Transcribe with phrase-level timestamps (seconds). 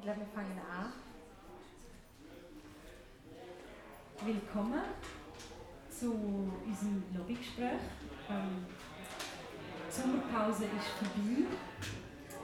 [0.00, 0.94] Ich glaube, wir fangen an.
[4.24, 4.80] Willkommen
[5.90, 6.10] zu
[6.64, 7.84] unserem Lobbygespräch.
[8.30, 8.64] Ähm,
[9.86, 11.44] die Sommerpause ist vorbei.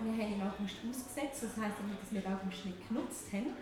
[0.05, 3.57] Wir haben im August ausgesetzt, das heisst nicht, dass wir den August nicht genutzt haben.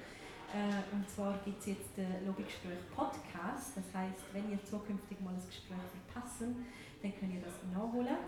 [0.51, 3.77] Äh, und zwar gibt es jetzt den Lobbygespräch Podcast.
[3.77, 5.79] Das heisst, wenn ihr zukünftig mal ein Gespräch
[6.11, 6.67] verpassen,
[7.01, 8.19] dann könnt ihr das nachholen.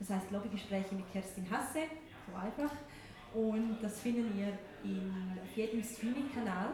[0.00, 1.86] Das heisst Lobbygespräche mit Kerstin Hasse,
[2.26, 2.74] so einfach.
[3.34, 6.70] Und das findet ihr in, auf jedem Streaming-Kanal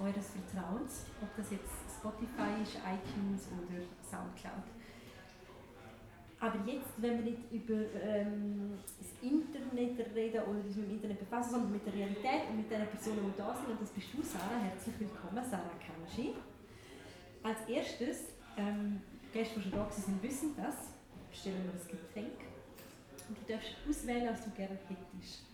[0.00, 4.64] eures Vertrauens, ob das jetzt Spotify ist, iTunes oder Soundcloud.
[6.40, 11.18] Aber jetzt, wenn wir nicht über ähm, das Internet reden oder uns mit dem Internet
[11.18, 14.06] befassen, sondern mit der Realität und mit den Personen, die da sind, und das bist
[14.14, 14.62] du, Sarah.
[14.62, 16.34] Herzlich willkommen, Sarah Kanji.
[17.42, 19.00] Als erstes, ähm,
[19.32, 20.94] Gäste, die schon da sind, wissen das,
[21.28, 22.38] bestellen wir das Getränk.
[23.28, 25.47] Und du darfst auswählen, was du gerne hättest.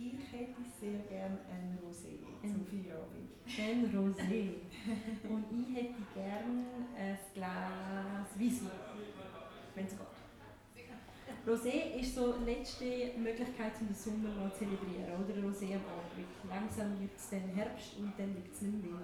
[0.00, 3.34] Ich hätte sehr gerne ein Rosé zum Feierabend.
[3.46, 4.62] Ein Rosé.
[5.28, 6.64] Und ich hätte gerne
[6.96, 8.70] ein Glas Weisswein,
[9.74, 10.18] wenn es geht.
[11.44, 15.34] Rosé ist so die letzte Möglichkeit, um den Sommer noch zu zelebrieren, oder?
[15.42, 16.28] Rosé am Abend.
[16.48, 19.02] Langsam wird es dann Herbst und dann liegt es nicht mehr.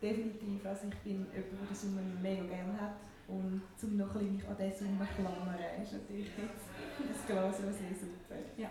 [0.00, 0.64] Definitiv.
[0.64, 3.00] Also ich bin jemand, der den Sommer mega gerne hat.
[3.26, 7.90] Und um noch ein mich an diesen Sommer klammern, ist natürlich jetzt ein Glas Rosé
[7.98, 8.36] super.
[8.56, 8.70] Ja.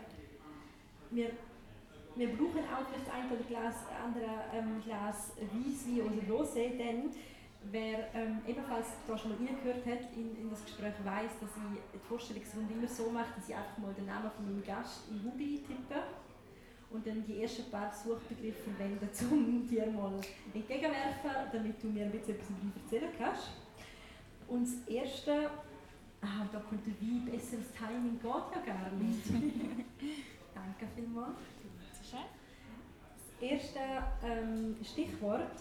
[1.09, 1.31] Wir
[2.17, 7.11] wir brauchen auch vielleicht ein oder Glas, andere ähm, Glas Weisswein oder Rosé, denn
[7.71, 11.79] wer ähm, ebenfalls da schon mal reingehört hat in, in das Gespräch, weiß, dass ich
[11.93, 15.23] die Vorstellungsrunde immer so mache, dass ich einfach mal den Namen von meinem Gast in
[15.23, 16.01] Hubi tippe
[16.89, 20.19] und dann die ersten paar Suchbegriffe verwende, um dir mal
[20.53, 22.49] entgegenwerfen, damit du mir ein bisschen etwas
[22.83, 23.49] erzählen kannst.
[24.47, 25.51] Und das erste,
[26.21, 29.27] ah, da kommt der Wein, besseres Timing geht ja gar nicht.
[30.55, 31.35] Danke vielmals.
[32.11, 33.79] Das erste
[34.23, 35.51] ähm, Stichwort,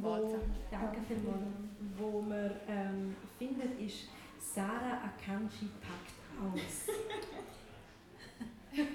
[0.00, 0.38] wo,
[0.70, 1.42] danke vielmals,
[1.98, 4.08] wo man ähm, findet, ist
[4.38, 6.86] Sarah Akanji packt aus.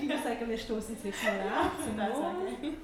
[0.00, 1.70] ich würde sagen, wir stoßen jetzt mal an.
[1.82, 2.74] Zum Wohl.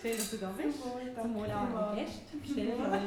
[0.00, 0.82] Schön, dass du da bist.
[0.82, 2.36] Zum Wohl, Zum Wohl an die Gäste.
[2.44, 3.00] Stell dir mal.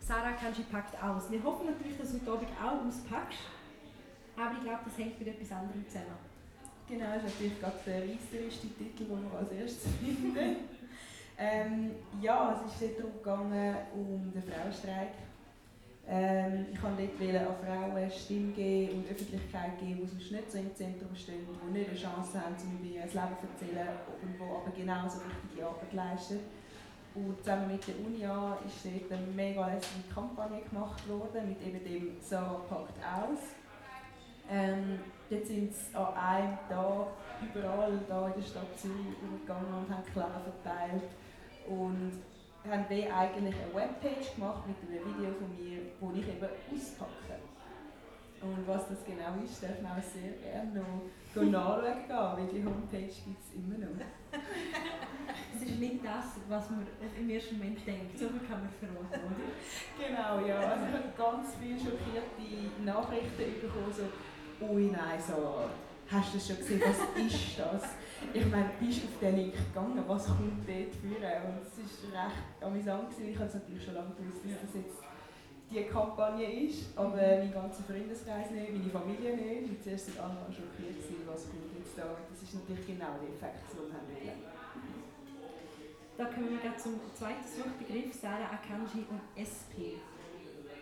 [0.00, 1.30] Sarah Akanji packt aus.
[1.30, 3.59] Wir hoffen natürlich, dass du heute Abend auch auspackst.
[4.40, 6.16] Aber ich glaube, das hängt mit etwas anderem zusammen.
[6.88, 10.56] Genau, das ist natürlich gerade der reißerischste Titel, den wir als erstes finden.
[11.36, 11.90] ähm,
[12.22, 15.12] ja, es ist darum gegangen, um den Frauenstreik.
[16.08, 20.58] Ähm, ich wollte dort an Frauen Stimme geben und Öffentlichkeit geben, die sonst nicht so
[20.58, 24.42] im Zentrum stehen, die nicht eine Chance haben, um ihr Leben zu erzählen und die
[24.42, 26.40] aber genauso wichtige Arbeit leisten.
[27.14, 31.84] Und zusammen mit der UNIA ist dort eine mega lässige Kampagne gemacht worden mit eben
[31.84, 33.59] dem «Sarah packt aus».
[34.50, 37.06] Ähm, dort sind sie an einem Tag
[37.42, 41.10] überall da in der Stadt Zürich übergegangen und haben Kleider verteilt.
[41.68, 42.12] Und
[42.68, 47.40] haben wie eigentlich eine Webpage gemacht mit einem Video von mir, wo ich eben auspacke.
[48.42, 52.64] Und was das genau ist, darf man auch sehr gerne noch nachschauen gehen, weil die
[52.64, 53.96] Homepage gibt es immer noch.
[55.54, 56.86] Es ist nicht das, was man
[57.18, 58.18] im ersten Moment denkt.
[58.18, 59.50] So viel kann man verraten, oder?
[60.00, 60.56] Genau, ja.
[60.56, 64.04] Also ich habe ganz viele schockierte Nachrichten bekommen, so
[64.60, 65.64] «Ui, nein, so,
[66.10, 67.90] hast du das schon gesehen, was ist das?»
[68.34, 71.32] Ich meine, bist du auf den Link gegangen, was kommt dort führen?
[71.48, 75.00] Und es war recht amüsant, ich habe es natürlich schon lange gewusst, dass das jetzt
[75.70, 79.70] die Kampagne ist, aber mein ganzer Freundeskreis nicht, meine Familie nicht.
[79.70, 82.04] Und zuerst sind alle schockiert, was kommt jetzt da.
[82.28, 84.44] Das ist natürlich genau der Effekt, den wir haben
[86.18, 89.96] Da kommen wir zum zweiten Suchbegriff, Sarah Akanji und SP.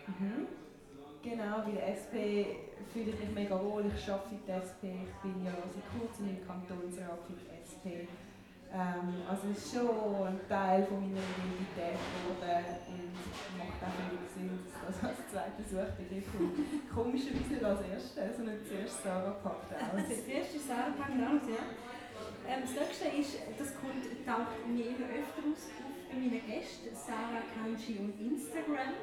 [0.07, 0.68] Mhm.
[1.21, 2.15] Genau, weil SP
[2.93, 6.29] fühle ich mich mega wohl, ich arbeite in der SP, ich bin ja seit kurzem
[6.31, 8.07] im Kantonsrat für die SP.
[8.71, 9.91] Ähm, also es ist schon
[10.23, 13.11] ein Teil von meiner Identität geworden und
[13.59, 16.55] macht auch viel Sinn, dass das als zweiter Suchbegriff kommt.
[16.87, 19.99] Komischerweise nicht als erstes, sondern zuerst Sarah packt aus.
[20.07, 21.63] Das erste Sarah packt aus, ja.
[22.47, 25.67] Ähm, das nächste ist, das kommt, taucht mir immer öfter aus
[26.07, 28.95] bei meinen Gästen, Sarah Kanji und Instagram.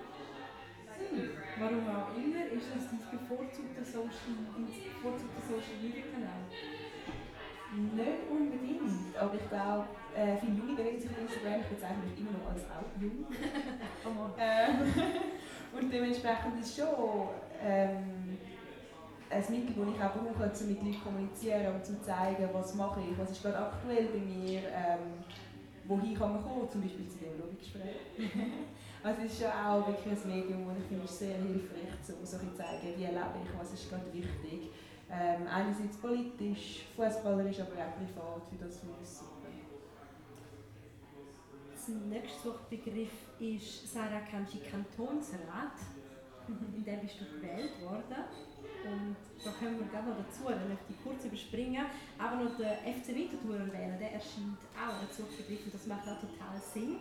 [0.98, 1.30] Hm.
[1.58, 6.44] Warum auch immer, ist das dein bevorzugter Social, bevorzugter Social Media Kanal?
[7.72, 9.84] Nicht unbedingt, aber ich glaube,
[10.14, 13.26] äh, viele Junge bewegen sich auf Instagram, ich bezeichne mich immer noch als auch jung.
[14.38, 14.94] ähm,
[15.76, 17.28] und dementsprechend ist es schon
[17.60, 18.38] ähm,
[19.28, 22.74] ein Mittel, das ich auch brauche, um mit Leuten zu kommunizieren und zu zeigen, was
[22.74, 25.24] mache ich, was ist gerade aktuell bei mir, ähm,
[25.84, 27.96] wohin kann man kommen, zum Beispiel zu dem Lobbygespräch.
[29.06, 32.38] also es ist schon auch wirklich ein Medium, das ich finde sehr hilfreich, um so
[32.38, 34.70] zu zeigen, wie erlebe ich, was ist gerade wichtig
[35.08, 39.46] Ähm, einerseits politisch, fußballerisch, aber auch privat, für das super.
[41.86, 45.78] Der nächste Suchbegriff ist Sarah Kanji Kantonsrat.
[46.48, 48.26] In dem bist du gewählt worden.
[48.82, 51.86] Und da kommen wir gerade noch dazu, dann möchte ich kurz überspringen.
[52.18, 56.18] Aber noch der FC Winterthur erwähnen, der erscheint auch als Suchbegriff und das macht auch
[56.18, 56.98] total Sinn.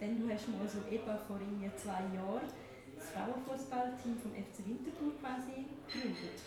[0.00, 1.38] Denn du hast mal so etwa vor
[1.76, 2.48] zwei Jahren
[2.96, 6.40] das Frauenfußballteam vom FC Winterthur quasi gegründet.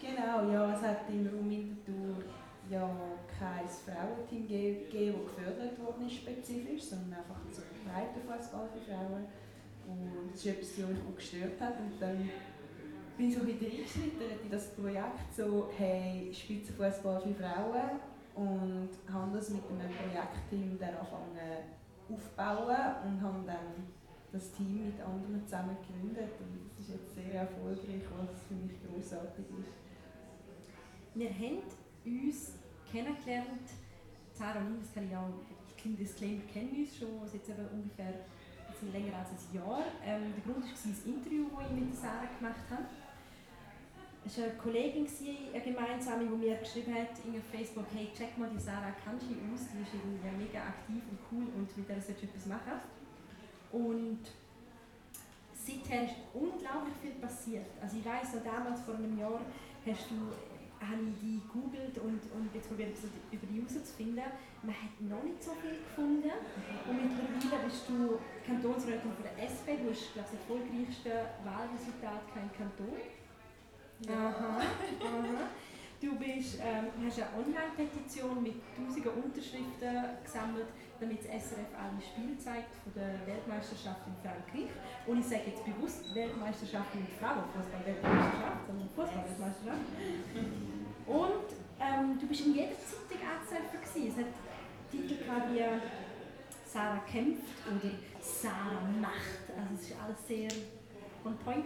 [0.00, 2.24] Genau, ja, es hat im Raum Winterthur
[2.68, 2.90] ja
[3.38, 9.26] kein Frauenteam gegeben, das gefördert worden ist spezifisch, sondern einfach so Breitenfußball für Frauen.
[9.86, 11.78] Und das ist etwas, was mich auch gestört hat.
[11.78, 12.28] Und dann
[13.16, 14.10] bin ich so ein bisschen
[14.42, 18.00] in das Projekt, so hey, Spitzenfußball für Frauen
[18.34, 23.86] und habe das mit einem Projektteam dann angefangen aufbauen und habe dann
[24.32, 28.76] das Team mit anderen zusammen gegründet und das ist jetzt sehr erfolgreich, was für mich
[28.84, 29.86] großartig ist.
[31.14, 31.62] Wir haben
[32.04, 32.52] uns
[32.90, 33.68] kennengelernt,
[34.32, 35.32] Sarah und ich, das kann ich auch,
[35.76, 38.26] kleinen Disclaimer, kennen uns schon seit ungefähr
[38.92, 39.80] länger als ein Jahr.
[40.04, 42.84] Ähm, der Grund war das Interview, das ich mit Sarah gemacht habe.
[44.26, 45.06] Es war eine Kollegin,
[45.54, 49.70] eine gemeinsame, die mir geschrieben hat in Facebook, hey, check mal die Sarah Kanji aus,
[49.70, 52.82] die ist irgendwie mega aktiv und cool und mit der solltest du etwas machen.
[53.70, 54.18] Und
[55.54, 57.70] seither ist unglaublich viel passiert.
[57.80, 59.40] Also ich weiss noch damals, vor einem Jahr,
[59.86, 60.34] hast du
[60.76, 62.92] habe ich die gegoogelt und, und jetzt probiert
[63.32, 64.28] über die herauszufinden.
[64.62, 66.36] Man hat noch nicht so viel gefunden.
[66.84, 69.80] Und mittlerweile bist du Kantonsrätin von der SP.
[69.80, 72.92] Du hast, ich, das erfolgreichste Wahlresultat kein Kanton.
[74.04, 74.60] Aha.
[75.98, 80.68] Du bist, ähm, hast eine Online-Petition mit tausenden Unterschriften gesammelt,
[81.00, 84.68] damit das SRF alle Spiele zeigt von der Weltmeisterschaft in Frankreich.
[85.06, 89.88] Und ich sage jetzt bewusst Weltmeisterschaft mit Frauen, Fußball-Weltmeisterschaft, sondern Fußball-Weltmeisterschaft.
[91.08, 91.48] Und
[91.80, 94.08] ähm, du bist in jeder Zeitung anzutreffen.
[94.12, 94.32] Es hat
[94.92, 95.64] Titel wie
[96.68, 97.90] Sarah kämpft oder
[98.20, 99.48] Sarah macht.
[99.56, 100.52] Also es ist alles sehr
[101.24, 101.64] on point.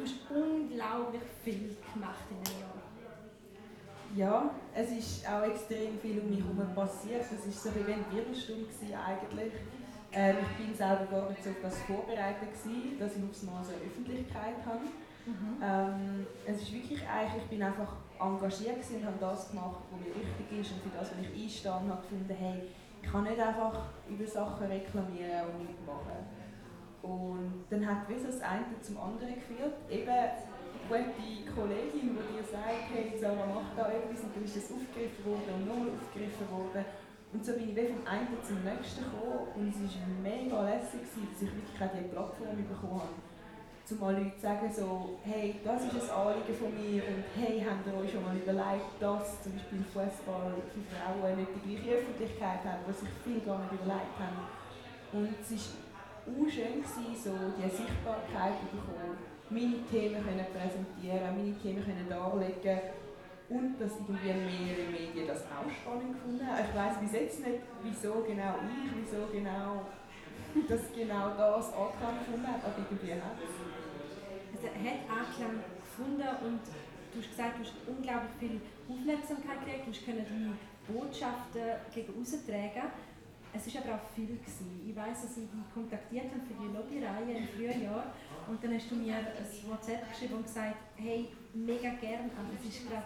[0.00, 2.80] Du hast unglaublich viel gemacht in einem Jahr.
[4.16, 7.20] Ja, es ist auch extrem viel um mich herum passiert.
[7.20, 8.64] Es war so wie eine Wirbelstunde
[8.96, 9.52] eigentlich.
[10.12, 13.62] Ähm, ich bin selber gar nicht so auf das vorbereitet, gewesen, dass ich aufs Mal
[13.62, 14.88] so eine Öffentlichkeit habe.
[15.26, 15.60] Mhm.
[15.62, 20.14] Ähm, es ist wirklich eigentlich, ich bin einfach engagiert und habe das gemacht, was mir
[20.16, 22.62] wichtig ist und für das, was ich einstehe, habe gefunden, hey,
[23.02, 26.39] ich kann nicht einfach über Sachen reklamieren und mitmachen.
[27.02, 29.74] Und dann hat wie das eine zum anderen geführt.
[29.88, 30.06] Eben
[30.90, 35.24] gute Kollegin, die dir sagt, hey Sarah, mach da etwas und dann ist das aufgegriffen
[35.24, 36.84] worden und nochmal aufgegriffen worden.
[37.32, 41.42] Und so bin ich vom einen zum nächsten gekommen und es war mega lässig, dass
[41.42, 43.22] ich wirklich auch diese Plattform bekommen habe.
[43.86, 47.94] Zumal Leute sagen so, hey, das ist ein Anliegen von mir und hey, habt ihr
[47.94, 52.82] euch schon mal überlegt, dass zum Beispiel Fußball für Frauen nicht die gleiche Öffentlichkeit hat,
[52.86, 54.42] was sich viele gar nicht überlegt haben.
[55.14, 55.89] Und es war
[56.48, 62.80] schön, so diese Sichtbarkeit zu bekommen meine Themen können präsentieren, meine Themen können darlegen
[63.48, 66.62] und dass irgendwie mehrere Medien das auch spannend gefunden haben.
[66.62, 69.86] Ich weiss bis jetzt nicht, wieso genau ich, wieso genau
[70.68, 73.54] das genau das Anklang gefunden hat, aber irgendwie hat es.
[74.54, 76.62] Also hat Anklang gefunden und
[77.10, 80.54] du hast gesagt, du hast unglaublich viel Aufmerksamkeit gekriegt, du hast deine
[80.86, 82.86] Botschaften gegen tragen
[83.52, 84.26] es war aber auch viel.
[84.26, 84.80] Gewesen.
[84.86, 88.14] Ich weiss, dass ich dich kontaktiert habe für die Lobbyreihe im frühen Jahr
[88.48, 89.26] und dann hast du mir ein
[89.68, 93.04] WhatsApp geschrieben und gesagt, hey, mega gern, aber es ist gerade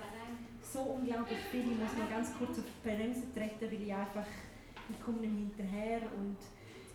[0.61, 4.27] so unglaublich viel, ich muss noch ganz kurz auf die Bremse treten, weil ich einfach,
[4.89, 6.39] ich komme nicht hinterher und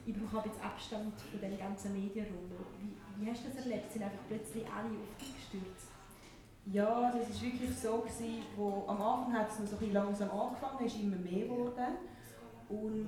[0.06, 2.65] ich brauche jetzt Abstand von dem ganzen Medienrummel.
[2.79, 3.91] Wie, wie hast du das erlebt?
[3.91, 5.89] Sind einfach plötzlich alle auf dich gestürzt?
[6.65, 9.94] Ja, das war wirklich so, gewesen, wo am Anfang hat es noch so ein bisschen
[9.94, 11.98] langsam angefangen, ist immer mehr geworden.
[12.70, 13.08] Und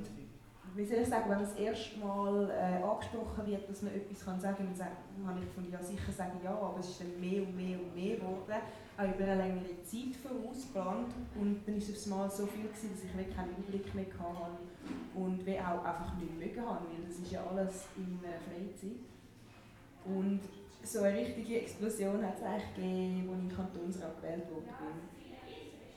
[0.76, 4.40] wie soll ich sagen, wenn das erste Mal äh, angesprochen wird, dass man etwas kann
[4.40, 7.44] sagen kann, dann habe ich von ja sicher sagen ja, aber es ist dann mehr
[7.44, 8.62] und mehr und mehr geworden,
[8.98, 13.04] auch über eine längere Zeit vorausgeplant und dann war es Mal so viel gewesen, dass
[13.04, 14.58] ich wirklich keinen Überblick mehr hatte
[15.16, 19.00] und wie auch einfach nicht mögen habe, weil das ist ja alles in äh, Freizeit.
[20.06, 20.42] Und
[20.84, 24.68] so eine richtige Explosion hat es eigentlich gegeben, als ich in Kantonsrat gewählt wurde.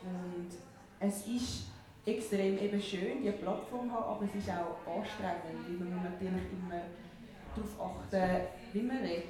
[0.05, 0.51] Und
[1.01, 1.74] es ist
[2.07, 6.83] extrem eben schön, die Plattform haben, aber es ist auch anstrengend, weil man natürlich immer
[7.55, 9.25] darauf achten, wie man redet,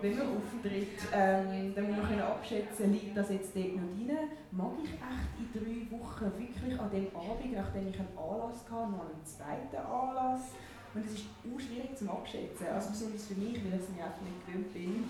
[0.00, 0.98] wie man auftritt.
[1.12, 4.28] Ähm, dann muss man abschätzen, liegt das jetzt dort noch rein?
[4.52, 8.90] Mag ich echt in drei Wochen wirklich an dem Abend, nachdem ich einen Anlass hatte,
[8.92, 10.52] noch einen zweiten Anlass?
[10.94, 14.04] Und das ist auch schwierig zu abschätzen, also besonders für mich, weil ich es mir
[14.04, 15.04] einfach nicht gewöhnt bin.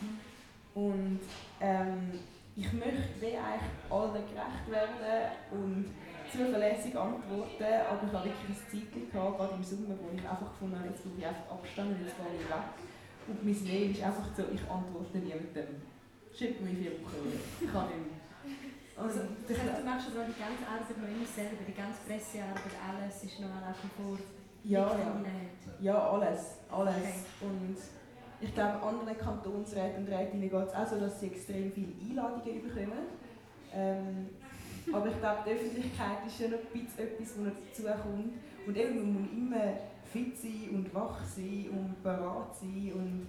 [0.75, 1.21] Und
[1.61, 2.11] ähm,
[2.57, 5.85] ich möchte eigentlich allen gerecht werden und
[6.33, 10.51] zuverlässig antworten, aber ich habe wirklich ein Zeitchen gehabt, gerade im Sommer, wo ich einfach
[10.51, 12.69] gefunden habe, jetzt brauche ich einfach Abstand und jetzt gehe ich weg.
[13.29, 15.85] Und mein Leben ist einfach so, ich antworte niemandem.
[16.33, 18.25] Schreibt mir vier Wochen Ich kann nicht mehr.
[18.97, 22.73] Also, das heißt, du machst also die ganze Arbeit noch immer selber, die ganze Pressearbeit,
[22.81, 24.17] alles ist noch nach wie vor
[24.65, 25.23] ja, ja.
[25.81, 26.59] ja, alles.
[26.71, 26.97] alles.
[26.97, 27.13] Okay.
[27.43, 27.77] Und
[28.40, 32.62] ich glaube, anderen Kantonsräten und Rätinnen geht es auch so, dass sie extrem viele Einladungen
[32.62, 33.07] bekommen.
[33.73, 34.28] Ähm,
[34.93, 38.35] aber ich glaube, die Öffentlichkeit ist schon noch ein etwas, was noch dazukommt.
[38.66, 39.73] Und eben, man muss immer
[40.05, 43.26] fit sein und wach sein und bereit sein und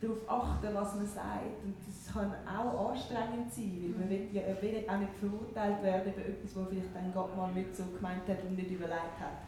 [0.00, 1.64] darauf achten, was man sagt.
[1.64, 6.12] Und das kann auch anstrengend sein, weil man will ja will auch nicht verurteilt werden
[6.12, 9.44] über etwas, was vielleicht dann Gott mal nicht so gemeint hat und nicht überlegt hat.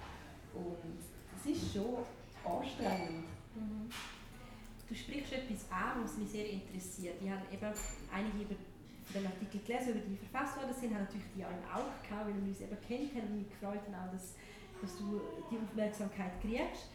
[0.54, 0.98] Und
[1.32, 1.96] das ist schon
[2.44, 3.26] anstrengend.
[3.54, 3.88] Mhm.
[4.88, 7.16] Du sprichst etwas an, was mich sehr interessiert.
[7.20, 7.72] Ich habe eben
[8.12, 8.54] einige über
[9.14, 12.26] den Artikel gelesen, über die verfasst worden sind, haben natürlich die auch im Auge gehabt,
[12.26, 14.34] weil wir uns eben kennt haben und mich gefreut haben, dass,
[14.82, 16.90] dass du die Aufmerksamkeit kriegst.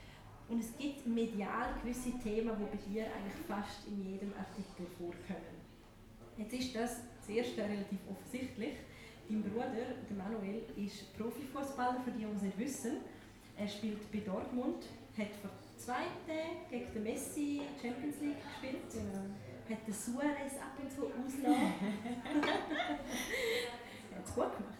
[0.47, 5.55] Und es gibt medial gewisse Themen, die bei dir eigentlich fast in jedem Artikel vorkommen.
[6.37, 8.75] Jetzt ist das zuerst relativ offensichtlich.
[9.29, 12.97] Dein Bruder, der Manuel, ist Profifußballer, für die, die es nicht wissen.
[13.57, 14.83] Er spielt bei Dortmund,
[15.17, 15.51] hat vor
[15.85, 18.91] zwei Tagen gegen den Messi Champions League gespielt.
[18.91, 19.25] Genau.
[19.69, 21.73] Hat den Suarez ab und zu ausgelassen.
[24.15, 24.77] hat es gut gemacht.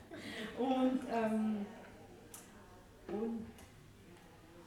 [0.59, 1.65] Und, ähm,
[3.07, 3.45] und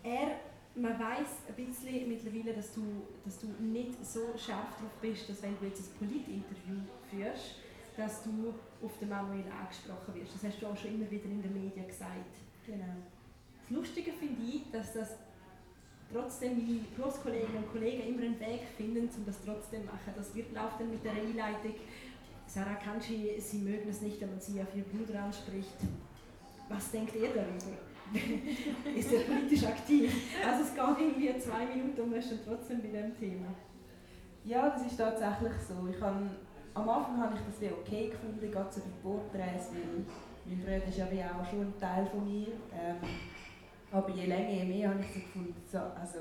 [0.02, 0.40] er
[0.76, 2.82] man weiß ein bisschen mittlerweile, dass du,
[3.24, 7.56] dass du nicht so scharf drauf bist, dass wenn du jetzt ein Politinterview führst,
[7.96, 10.34] dass du auf den Manuel angesprochen wirst.
[10.34, 12.34] Das hast du auch schon immer wieder in den Medien gesagt.
[12.66, 12.96] Genau.
[13.62, 15.16] Das Lustige finde ich, dass das
[16.12, 20.12] trotzdem meine Berufskollegen und Kollegen immer einen Weg finden, um das trotzdem zu machen.
[20.16, 21.74] Das wird läuft dann mit der Einleitung.
[22.46, 25.76] Sarah Kanji, Sie mögen es nicht, wenn man Sie auf Ihr Bruder anspricht.
[26.68, 27.76] Was denkt ihr darüber?
[28.98, 30.12] ist er politisch aktiv.
[30.46, 33.46] Also es geht irgendwie zwei Minuten und wir sind trotzdem bei dem Thema.
[34.44, 35.88] Ja, das ist tatsächlich so.
[35.88, 36.30] Ich habe,
[36.74, 40.04] am Anfang habe ich das sehr okay gefunden, gerade so bei Porträts, weil
[40.44, 42.48] mein Bruder ist ja wie auch schon ein Teil von mir.
[42.72, 42.96] Ähm,
[43.94, 46.18] aber je länger, je mehr habe ich so gefunden, so, also,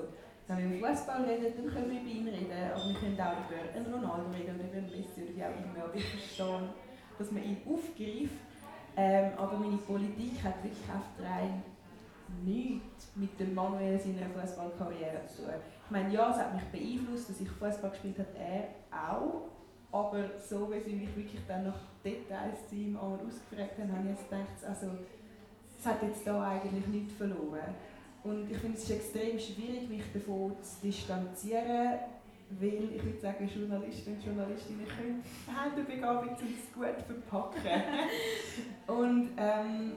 [0.48, 3.50] wenn wir über Fußball reden, dann können wir über ihn reden, aber wir können auch
[3.50, 5.86] über einen Ronaldo reden oder über einen Messi oder wie auch immer.
[5.86, 6.70] Aber ich verstehe,
[7.18, 8.42] dass man ihn aufgreift.
[8.96, 11.64] Ähm, aber meine Politik hat wirklich auf rein
[12.44, 15.54] nichts mit dem Manuel seiner Fußballkarriere zu tun.
[15.86, 19.50] Ich meine, ja, es hat mich beeinflusst, dass ich Fußball gespielt habe, er auch.
[19.92, 24.18] Aber so wie sie mich wirklich dann nach Details zu ihm ausgefragt haben, habe ich
[24.18, 24.88] jetzt gedacht, also,
[25.84, 27.76] es hat jetzt da eigentlich nichts verloren.
[28.24, 32.00] Und ich finde es ist extrem schwierig, mich davon zu distanzieren,
[32.52, 35.24] weil ich würde sagen, Journalisten und Journalistinnen können
[35.54, 37.84] haben Begabung, um es gut verpacken.
[38.88, 39.92] und ähm,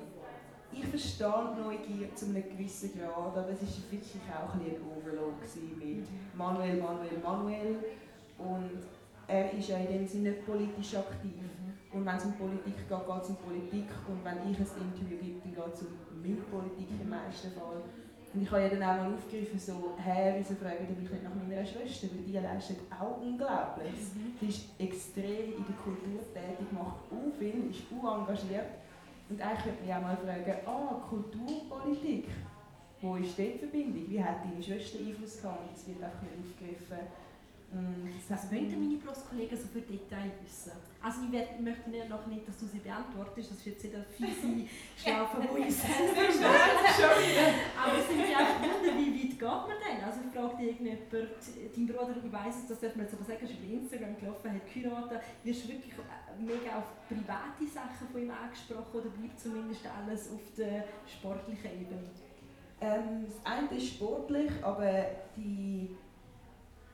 [0.73, 5.37] ich verstehe Neugier zu einem gewissen Grad, aber es war wirklich auch ein, ein Overload
[5.79, 7.77] mit Manuel, Manuel, Manuel.
[8.39, 8.83] Und
[9.29, 11.33] er ist ja in dem Sinne nicht politisch aktiv.
[11.97, 13.89] Und wenn es um Politik geht, geht es um Politik.
[14.07, 17.81] Und wenn ich ein Interview gebe, dann geht es um meine Politik im meisten Fall.
[18.35, 21.25] Und ich habe ja dann auch mal aufgegriffen, so, hey, wieso fragen die mich nicht
[21.25, 23.97] nach meiner Schwester, weil die leistet auch unglaublich.
[24.13, 24.37] Mhm.
[24.39, 28.77] Sie ist extrem in der Kultur tätig, macht auch viel, ist auch engagiert.
[29.31, 32.29] Und eigentlich könnte man ja mal fragen, ah, Kulturpolitik,
[33.01, 34.05] wo ist dort die Verbindung?
[34.07, 35.73] Wie hat deine Schwester Einfluss gehabt?
[35.73, 37.09] Das wird einfach nicht aufgegriffen.
[37.73, 40.73] Und Was wollen meine Plus-Kollegen so für Details wissen?
[41.03, 44.05] Also ich, werd, möchte noch nicht, dass du sie beantwortest, das ist jetzt nicht eine
[44.05, 49.79] fiese Schlaufe, wo ich selbst Aber es sind ja auch Wunder, wie weit geht man
[49.83, 50.05] denn?
[50.05, 53.25] Also ich frage dich irgendjemand, dein Bruder, ich weiss es, das darf man jetzt aber
[53.25, 55.95] sagen, ist über Instagram gelaufen, hat geheiratet, wirst du wirklich
[56.39, 62.11] mega auf private Sachen von ihm angesprochen oder bleibt zumindest alles auf der sportlichen Ebene?
[62.81, 65.07] Ähm, das eine ist sportlich, aber
[65.37, 65.91] die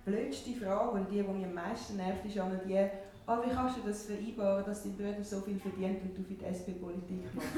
[0.04, 2.78] blödste Frage und die, die mich am meisten nervt, ist auch noch die,
[3.26, 6.34] ah, wie kannst du das vereinbaren, dass dein Bruder so viel verdient und du für
[6.34, 7.48] die SP-Politik machst?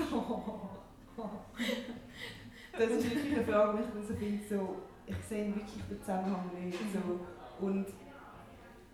[2.72, 6.50] das ist wirklich eine Frage, die ich so finde, so, ich sehe wirklich den Zusammenhang
[6.64, 6.78] nicht.
[6.92, 7.64] So.
[7.64, 7.86] Und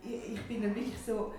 [0.04, 1.32] ich, ich bin dann wirklich so,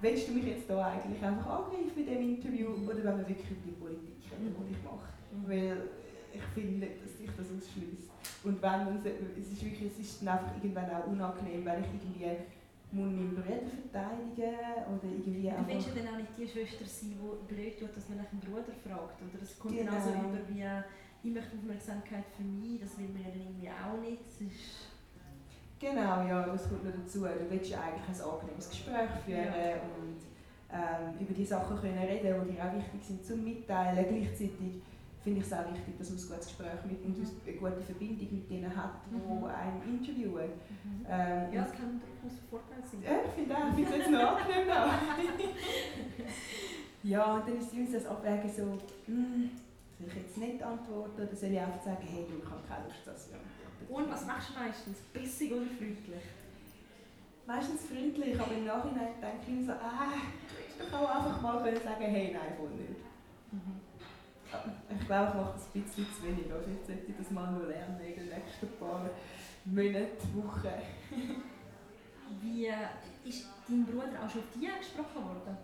[0.00, 3.50] willst du mich jetzt da eigentlich einfach angreifen in diesem Interview oder wenn wir wirklich
[3.50, 5.08] über die Politik reden, die ich mache?
[5.32, 5.48] Mhm.
[5.48, 5.88] Weil
[6.32, 8.11] ich finde nicht, dass sich das ausschließt.
[8.44, 9.00] Und wenn, dann,
[9.38, 12.42] es ist wirklich, es ist dann einfach irgendwann auch unangenehm, weil ich irgendwie
[12.92, 17.16] muss meinen Bruder verteidigen oder irgendwie Du willst ja dann auch nicht die Schwester sein,
[17.16, 19.16] die blöd tut, dass man nach dem Bruder fragt.
[19.22, 19.92] Oder es kommt genau.
[19.92, 20.64] genauso rüber wie
[21.24, 24.26] ich möchte Aufmerksamkeit für mich, das will man ja dann irgendwie auch nicht.
[24.26, 24.90] Das ist
[25.78, 27.20] genau, ja, das kommt noch dazu.
[27.20, 29.78] Du willst ja eigentlich ein angenehmes Gespräch führen ja.
[29.96, 30.18] und
[30.72, 34.04] ähm, über die Sachen können reden, die dir auch wichtig sind zum Mitteilen.
[34.04, 34.82] Gleichzeitig
[35.22, 38.28] finde ich es auch wichtig, dass man ein gutes Gespräch mit und eine gute Verbindung
[38.32, 39.44] mit denen hat, die mhm.
[39.44, 40.50] einen interviewen.
[40.50, 41.06] Mhm.
[41.08, 43.02] Ähm, ja, das kann durchaus ein Vorteil sein.
[43.02, 45.54] Ja, ich finde auch, ich finde es jetzt noch angenehm.
[47.04, 49.50] ja, und dann ist es das Abwägen so, hm,
[49.98, 52.84] soll ich jetzt nicht antworten oder soll ich einfach sagen, hey, du, ich habe keine
[52.86, 53.38] Lust, dass wir
[53.94, 54.98] Und was machst du meistens?
[55.12, 56.26] Bissig oder freundlich?
[57.46, 61.40] Meistens freundlich, aber im Nachhinein denke ich mir so, ah, du hättest doch auch einfach
[61.42, 62.98] mal können sagen, hey, nein, voll nicht.
[63.52, 63.81] Mhm.
[64.90, 66.52] Ich glaube, ich mache das ein bisschen zu wenig.
[66.52, 69.08] Also jetzt sollte ich das mal noch lernen in den nächsten paar
[69.64, 70.68] Monaten, Wochen.
[72.40, 72.68] Wie
[73.28, 75.56] ist dein Bruder auch schon auf dich angesprochen worden?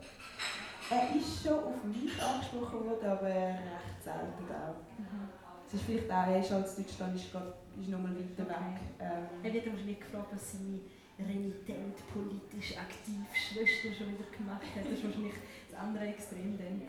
[0.91, 4.81] Er ist schon auf mich angesprochen worden, aber recht selten auch.
[4.97, 5.29] Mhm.
[5.67, 8.81] Es ist vielleicht auch, er ist als Deutschland ist, grad, ist noch mal weiter weg.
[9.01, 10.81] Ähm, er wird wahrscheinlich gefragt, was seine
[11.19, 14.85] renitent politisch aktiv Schwester schon wieder gemacht hat.
[14.85, 15.35] Das ist wahrscheinlich
[15.69, 16.83] das andere Extrem dann.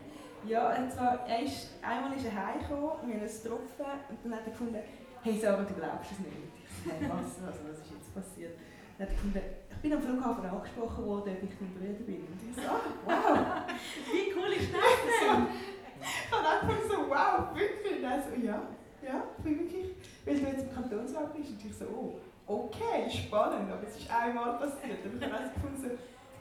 [0.46, 4.34] Ja, und zwar, er ist, einmal ist er heimgekommen, wir haben uns getroffen und dann
[4.34, 4.78] hat er gefunden,
[5.22, 6.32] hey Sarah, du glaubst es nicht.
[6.66, 8.56] Ich so, was, also, was ist jetzt passiert?
[8.96, 12.24] Dann hat er gefunden, ich bin am Flughafen angesprochen worden, ob ich dein Bruder bin.
[12.24, 13.38] Und ich so, ah, wow.
[14.12, 15.46] Wie cool ist das denn?
[16.00, 17.98] ich habe einfach so, wow, wirklich?
[17.98, 18.62] Und er so, ja,
[19.02, 19.86] ja, ich bin wirklich,
[20.24, 21.52] weil du jetzt im Kantonswagen bist.
[21.52, 25.04] Und ich so, oh, okay, spannend, aber es ist einmal passiert.
[25.04, 25.88] Ich habe gefunden, so,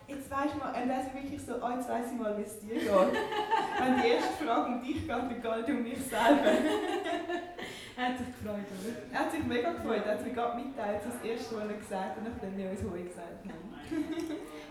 [0.10, 2.76] jetzt du mal, und dann wirklich so, oh, jetzt weiss ich mal, wie es dir
[2.76, 2.90] geht.
[2.90, 6.52] Wenn die erste Frage um dich geht, dann geht es um mich selber.
[7.98, 8.94] er hat sich gefreut, oder?
[9.12, 12.16] Er hat sich mega gefreut, er hat mir gerade mitteilt, das erste, was er gesagt
[12.18, 13.70] hat, nachdem wir uns Hoi gesagt haben.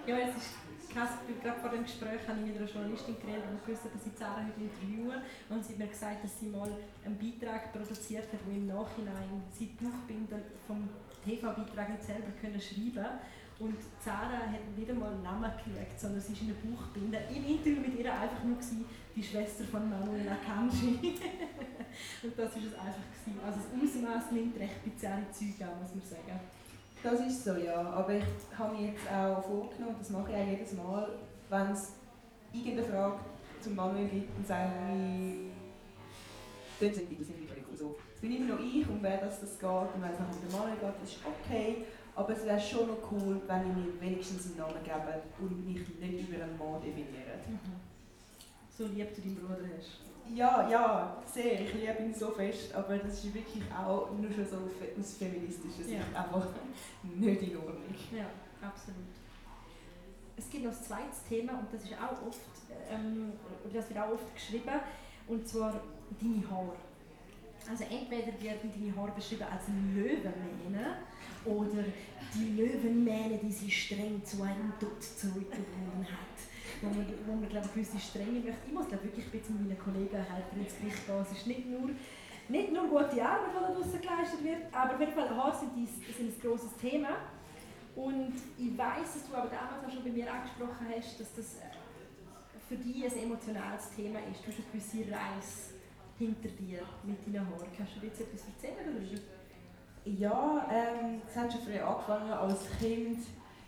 [0.06, 0.54] ja, es ist
[0.92, 1.10] krass,
[1.42, 4.44] gerade vor dem Gespräch habe ich mit einer Journalistin geredet, die gewusst dass sie Sarah
[4.44, 5.20] heute interviewen.
[5.48, 6.70] Und sie hat mir gesagt, dass sie mal
[7.04, 10.88] einen Beitrag produziert hat, wo im Nachhinein sie die Buchbinder vom
[11.24, 13.20] TV-Beitrag nicht selber können schreiben
[13.60, 17.18] und Zara hat nicht einmal einen Namen gekriegt, sondern sie ist in einem Buchbinde.
[17.28, 18.84] Im Interview mit ihr einfach nur gewesen,
[19.16, 20.94] die Schwester von Manuela Kanji.
[22.22, 23.02] und das war es einfach.
[23.10, 23.40] Gewesen.
[23.44, 26.40] Also das Ausmaß nimmt recht bizarre Züge an, muss man sagen.
[27.02, 27.80] Das ist so, ja.
[27.80, 28.24] Aber ich
[28.56, 31.08] habe mir jetzt auch vorgenommen, das mache ich auch jedes Mal,
[31.48, 31.92] wenn es
[32.52, 33.18] irgendeine Frage
[33.60, 35.50] zum Manuel gibt, dann sage ich,
[36.80, 37.08] dort sind
[37.78, 37.96] so.
[38.14, 39.70] Es bin immer noch ich und wer das, das geht.
[39.70, 41.84] Und wenn es nach dem Manuel geht, das ist okay.
[42.18, 45.88] Aber es wäre schon noch cool, wenn ich mir wenigstens einen Namen gebe und mich
[46.00, 47.38] nicht über einen Mann definiere.
[47.46, 47.78] Mhm.
[48.76, 50.00] So lieb du deinen Bruder hast.
[50.34, 51.60] Ja, ja, sehr.
[51.60, 55.84] Ich liebe ihn so fest, aber das ist wirklich auch nur schon so aus feministischer
[55.84, 56.20] Sicht ja.
[56.20, 56.48] einfach
[57.04, 57.94] nicht in Ordnung.
[58.10, 58.26] Ja,
[58.66, 59.14] absolut.
[60.36, 62.40] Es gibt noch ein zweites Thema und das ist auch oft,
[62.90, 63.32] ähm,
[63.72, 64.80] das wird auch oft geschrieben,
[65.28, 65.80] und zwar
[66.20, 66.74] deine Haare.
[67.68, 70.98] Also entweder werden deine Haare beschrieben als Löwenmähne
[71.44, 71.84] oder
[72.34, 76.36] die Löwenmähne, die sie streng zu einem Tod zurückgebunden hat.
[76.80, 78.66] Wo man, wo man glaube ich, gewisse Strenge möchte.
[78.66, 81.22] Ich muss glaube wirklich ein bisschen meinen Kollegen helfen ins Gericht gehen.
[81.22, 81.90] Es ist nicht nur,
[82.48, 85.88] nicht nur gute Arbeit, die da draußen geleistet wird, aber auf jeden Fall Haare sind,
[86.16, 87.16] sind ein grosses Thema.
[87.96, 91.56] Und ich weiß, dass du aber damals auch schon bei mir angesprochen hast, dass das
[92.68, 94.44] für dich ein emotionales Thema ist.
[94.44, 95.77] Du hast eine gewisse Reise
[96.18, 97.68] hinter dir mit deinen Haaren.
[97.76, 99.22] Kannst du dir jetzt etwas erzählen darüber?
[100.04, 103.20] Ja, ähm, es hat schon früh angefangen als Kind.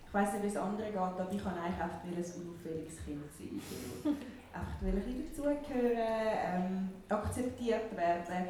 [0.06, 3.22] Ich weiß nicht, wie es anderen geht, aber ich kann eigentlich einfach ein unauffälliges Kind
[3.38, 3.60] sein.
[4.52, 8.48] einfach will ich dazugehören, ähm, akzeptiert werden.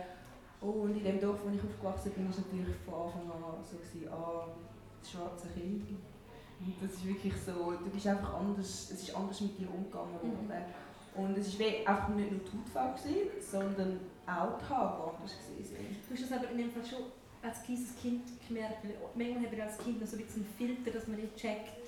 [0.61, 3.77] Und in dem Dorf, wo ich aufgewachsen bin, war es natürlich von Anfang an so,
[3.77, 4.47] gewesen, ah,
[5.01, 5.89] das schwarze Kind.
[5.91, 10.13] Und das ist wirklich so, du bist einfach anders, es ist anders mit dir umgegangen
[10.13, 10.47] worden.
[10.47, 10.90] Mhm.
[11.21, 12.99] Und es war einfach nicht nur die Hautfarbe,
[13.41, 15.35] sondern auch die Haare anders.
[15.51, 15.77] Gewesen.
[16.09, 17.05] Du hast das aber in dem Fall schon
[17.43, 20.55] als kleines Kind gemerkt, weil manchmal habe ich als Kind noch so ein bisschen einen
[20.57, 21.81] Filter, dass man nicht checkt,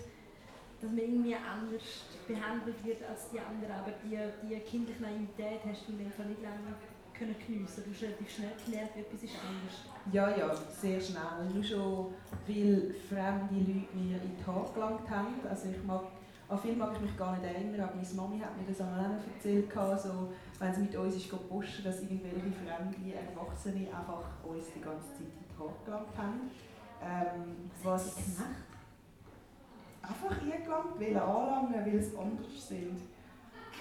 [0.80, 1.82] dass man irgendwie anders
[2.26, 4.18] behandelt wird als die anderen, aber die,
[4.48, 6.74] die kindliche Naivität hast du in dem Fall nicht lange
[7.12, 7.84] können geniessen.
[7.84, 9.76] Du hast relativ schnell gelernt, etwas ist anders.
[10.12, 11.52] Ja, ja, sehr schnell.
[11.52, 12.14] Nur schon,
[12.48, 15.34] weil fremde Leute mir in die Haare gelangt haben.
[15.48, 16.02] Also ich mag,
[16.52, 19.18] an viel mag ich mich gar nicht erinnern, aber meine Mami hat mir das einmal
[19.34, 24.80] erzählt, so, wenn sie mit uns ist posten, dass irgendwelche fremde Erwachsene einfach uns die
[24.82, 26.50] ganze Zeit angelangt haben.
[27.02, 28.68] Ähm, was was gemacht?
[30.02, 33.00] Einfach eingelangt, wollen anlangen, weil es anders sind.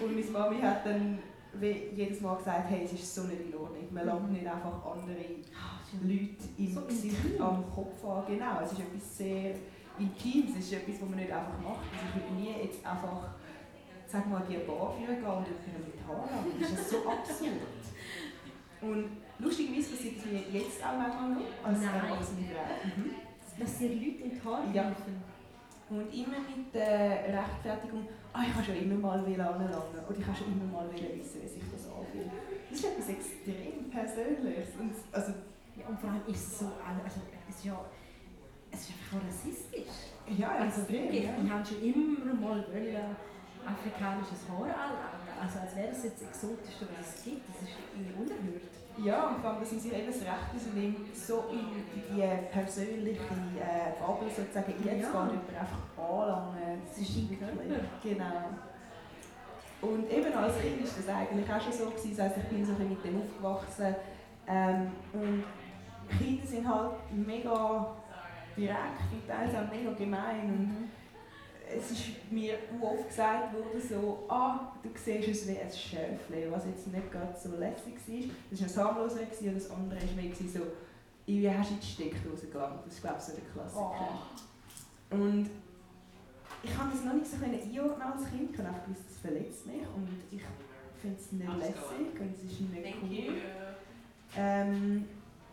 [0.00, 1.18] Und meine Mami hat dann
[1.60, 3.86] jedes Mal gesagt, hey, es ist so nicht in Ordnung.
[3.90, 4.32] Man langt mhm.
[4.32, 5.26] nicht einfach andere
[6.02, 8.24] Leute im so Gesicht am Kopf an.
[8.26, 9.54] Genau, es ist etwas sehr
[9.98, 11.86] Intimes, es ist etwas, was man nicht einfach macht.
[11.92, 13.34] Also ich würde nie jetzt einfach,
[14.06, 16.60] sag mal, die Bar führen gehen und jemanden mit Haaren.
[16.60, 17.60] Das ist so absurd.
[18.80, 21.82] Und Lustigerweise passiert es mir jetzt auch manchmal noch, als.
[21.82, 22.46] Erwachsene.
[22.94, 23.10] Mhm.
[23.58, 24.84] Dass dir Leute in die Haare ja.
[24.84, 25.22] helfen?
[25.90, 30.38] Und immer mit der Rechtfertigung, ah, ich habe schon immer mal anlangen oder ich habe
[30.38, 32.32] schon immer mal wissen, wie sich das anfühlt.
[32.70, 34.72] Das ist etwas extrem Persönliches.
[34.80, 35.32] Und, also,
[35.76, 37.84] ja, und vor allem ist es so, also, es ist ja
[38.72, 39.94] es ist einfach auch rassistisch.
[40.38, 41.30] Ja, also wirklich, ja.
[41.42, 43.16] ich habe schon immer mal wollen,
[43.66, 45.22] afrikanisches Haar anlangen.
[45.40, 47.48] Also als wäre es jetzt exotisch, was es gibt.
[47.48, 48.72] Das ist irgendwie unerhört.
[48.98, 51.82] Ja, und vor allem, dass sie sich eben das Recht nehmen, so in
[52.14, 54.92] die persönliche äh, Bubble sozusagen ja.
[54.92, 56.82] einzugehen und einfach anlangen.
[56.86, 57.40] Das ist wirklich,
[58.02, 58.50] genau.
[59.80, 62.64] Und eben als Kind war das eigentlich auch schon so, gewesen, das heisst, ich bin
[62.64, 63.96] so ein mit dem aufgewachsen.
[64.46, 65.44] Ähm, und
[66.18, 67.96] Kinder sind halt mega
[68.56, 70.44] direkt und teils auch mega gemein.
[70.44, 70.88] Und mhm.
[71.68, 76.66] es ist mir oft gesagt worden, so, ah, du siehst es wie ein Schäfchen, was
[76.66, 78.30] jetzt nicht gerade so lässig war.
[78.50, 80.60] Das war ein harmloser und das andere war mehr so,
[81.26, 82.80] wie hast du die Steckdose gelangt.
[82.84, 84.08] Das ist, glaube ich, so der Klassiker.
[85.10, 85.14] Oh.
[85.14, 85.48] Und
[86.62, 88.50] ich habe das noch nicht so einordnen als Kind.
[88.52, 90.42] Ich habe einfach gewusst, das verletzt mich und ich
[91.00, 93.32] finde es nicht lässig und es ist nicht cool.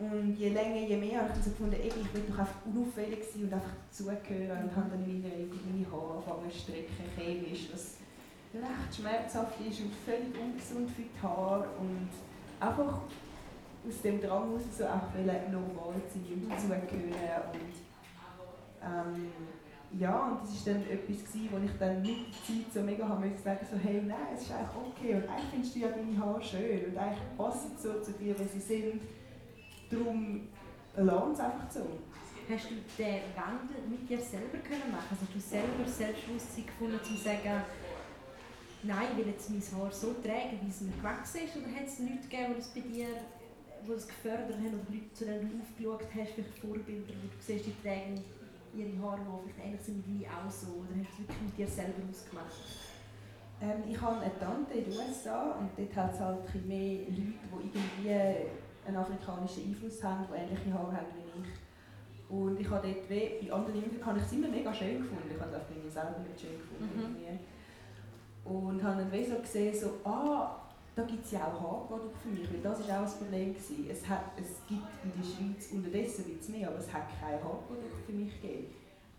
[0.00, 3.76] Und je länger, je mehr habe ich gefunden, ich will doch einfach unauffällig und einfach
[3.90, 4.64] zugehören.
[4.64, 7.96] Und habe dann meine, meine Haare angefangen zu strecken, chemisch, was
[8.54, 11.68] recht schmerzhaft ist und völlig ungesund für die Haare.
[11.78, 12.08] Und
[12.58, 13.00] einfach
[13.86, 17.52] aus dem Drang heraus so auch normal sein und zugehören.
[17.52, 17.76] Und,
[18.82, 19.28] ähm,
[19.98, 23.06] ja, und das war dann etwas, gewesen, wo ich dann mit der Zeit so mega
[23.06, 26.18] haben sagen so hey, nein, es ist eigentlich okay und eigentlich findest du ja deine
[26.18, 29.02] Haare schön und eigentlich passen sie so zu dir, wie sie sind
[29.90, 30.48] Darum
[30.96, 31.86] lernt es einfach so.
[32.48, 35.06] Hast du den Wandel mit dir selber können machen?
[35.10, 37.62] Also hast du selber Selbstbewusstsein gefunden, um zu sagen,
[38.82, 41.56] nein, ich will jetzt mein Haar so tragen, wie es mir gewachsen ist?
[41.56, 43.08] Oder hat es Leute gegeben, die das bei dir
[43.86, 47.40] die das gefördert haben oder Leute, zu denen du aufgeschaut hast, vielleicht Vorbilder, wo du
[47.40, 48.22] siehst, die tragen
[48.74, 50.84] ihre Haare, die vielleicht ähnlich sind wie auch so?
[50.84, 52.54] Oder hast du es wirklich mit dir selber ausgemacht?
[53.60, 57.18] Ähm, ich habe eine Tante in den USA und dort hat es halt mehr Leute,
[57.18, 58.46] die irgendwie
[58.86, 61.50] einen afrikanischen Einfluss haben, die ähnliche Haare haben wie ich.
[62.30, 65.30] Und ich habe dort wie, bei anderen Impfungen habe ich es immer mega schön gefunden.
[65.34, 67.16] Ich habe es auch bei mir selber nicht schön gefunden.
[67.18, 68.52] Mhm.
[68.52, 70.60] Und habe dann so gesehen, so, ah,
[70.94, 73.54] da gibt es ja auch Haarprodukte für mich, weil das war auch ein Problem.
[73.54, 73.86] Gewesen.
[73.90, 77.34] Es, hat, es gibt in der Schweiz unterdessen ein bisschen mehr, aber es hat kein
[77.34, 78.66] Haarprodukt für mich gegeben.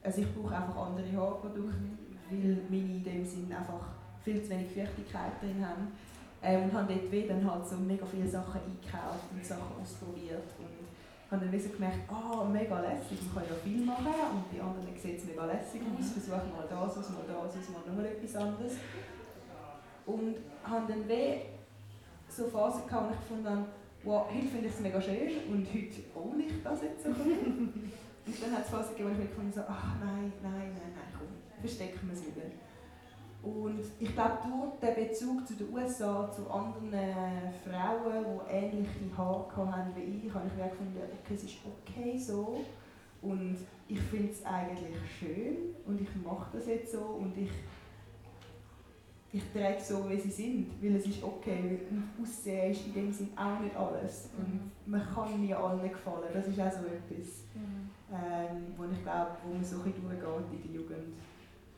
[0.03, 1.97] Also ich brauche einfach andere Haarprodukte, mhm.
[2.29, 3.87] weil meine in dem Sinn einfach
[4.23, 5.91] viel zu wenig Feuchtigkeit drin haben.
[6.43, 10.81] Ähm, und habe dort dann halt so mega viele Sachen eingekauft und Sachen ausprobiert und
[11.29, 14.59] habe dann so gemerkt, ah, oh, mega lässig, man kann ja viel machen und bei
[14.59, 16.13] anderen sieht es mega lässig aus, mhm.
[16.17, 18.73] versuche mal das aus, mal das aus, mal nochmal etwas anderes.
[20.05, 21.41] Und habe dann wie
[22.27, 23.65] so Phasen gehabt, wo ich gefunden habe,
[24.03, 27.09] wow, heute finde ich es mega schön und heute ohne ich das jetzt so
[28.23, 31.09] Und dann hat es Phasen gegeben, wo ich gefunden habe, ach nein, nein, nein, nein,
[31.13, 31.27] komm,
[31.59, 32.49] verstecken wir es wieder.
[33.43, 39.17] Und ich glaube, durch den Bezug zu den USA, zu anderen äh, Frauen, die ähnliche
[39.17, 42.61] Haare hatten wie ich, habe ich gefunden, okay, es ist okay so.
[43.21, 47.51] Und ich finde es eigentlich schön und ich mache das jetzt so und ich,
[49.31, 51.79] ich trage so, wie sie sind, weil es ist okay.
[51.89, 54.29] Und Aussehen ist in dem Sinne auch nicht alles.
[54.37, 56.29] Und man kann mir allen gefallen.
[56.33, 57.89] Das ist auch so etwas, mhm.
[58.11, 61.13] ähm, wo ich glaube, wo man so ein bisschen durchgeht in der Jugend.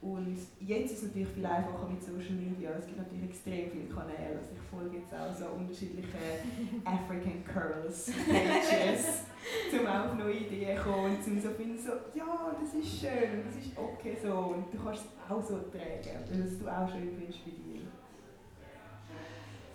[0.03, 2.71] Und jetzt ist es natürlich viel einfacher mit Social Media.
[2.77, 4.35] Es gibt natürlich extrem viele Kanäle.
[4.35, 6.43] Also ich folge jetzt auch so unterschiedliche
[6.83, 9.23] African Curls Pages,
[9.71, 13.39] um auf neue Ideen zu kommen und um so finden, so, ja, das ist schön
[13.39, 14.33] und das ist okay so.
[14.55, 17.87] Und du kannst es auch so tragen, weil es du auch schön findest bei dir.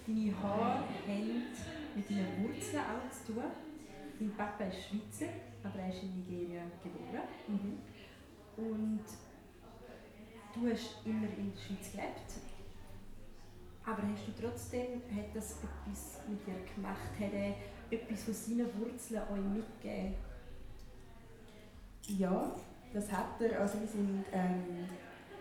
[0.07, 1.43] Deine Haare haben
[1.97, 3.45] mit deinen Wurzeln auch zu tun.
[4.21, 5.33] Dein Papa ist Schweizer,
[5.64, 7.29] aber er ist in Nigeria geboren.
[7.47, 7.79] Mhm.
[8.59, 9.05] Und
[10.61, 12.33] du hast immer in der Schweiz gelebt,
[13.85, 17.11] aber hast du trotzdem, hat das etwas mit dir gemacht?
[17.18, 17.55] Hat er
[17.90, 20.14] etwas von seinen Wurzeln euch mitgegeben?
[22.07, 22.53] Ja,
[22.92, 23.61] das hat er.
[23.61, 24.87] Also wir sind ähm,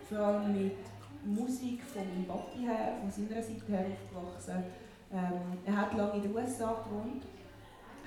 [0.08, 0.76] vor allem mit
[1.24, 4.64] Musik von meinem Papi her, von seiner Seite her aufgewachsen.
[5.12, 7.24] Ähm, er hat lange in den USA gewohnt,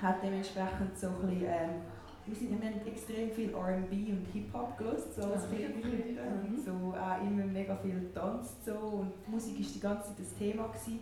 [0.00, 1.82] hat dementsprechend so ein bisschen, ähm,
[2.26, 6.22] wir, sind, haben extrem viel R&B und Hip-Hop gelesen, so als kleine Kinder.
[6.22, 8.64] Und so auch immer mega viel getanzt.
[8.64, 8.72] So.
[8.72, 10.68] Und Musik war die ganze Zeit das Thema.
[10.68, 11.00] Gewesen.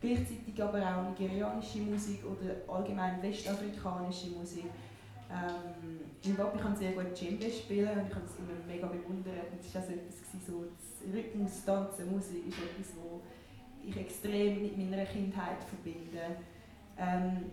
[0.00, 4.64] Gleichzeitig aber auch nigerianische Musik oder allgemein westafrikanische Musik.
[5.30, 9.52] Ähm, mein Papa kann sehr gut Djembe spielen und ich habe es immer mega bewundert.
[9.52, 13.20] Und es war also etwas, so das Rhythmus, Tanzen, Musik ist etwas, was
[13.84, 16.36] ich extrem mit meiner Kindheit verbinde.
[16.98, 17.50] Ähm,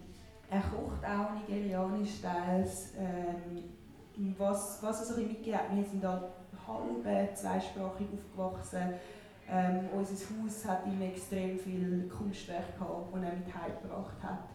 [0.50, 2.94] er kocht auch nigerianisch teils.
[2.98, 3.64] Ähm,
[4.38, 5.76] was, was es so mitgegeben hat.
[5.76, 6.30] Wir sind da
[6.68, 8.94] halb zweisprachig aufgewachsen.
[9.50, 14.50] Ähm, unser Haus hat ihm extrem viel Kunstwerk gehabt, das er mit heimgebracht hat.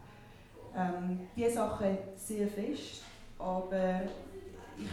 [0.77, 3.03] Ähm, diese Sachen sehr fest,
[3.39, 4.03] aber
[4.79, 4.87] ich,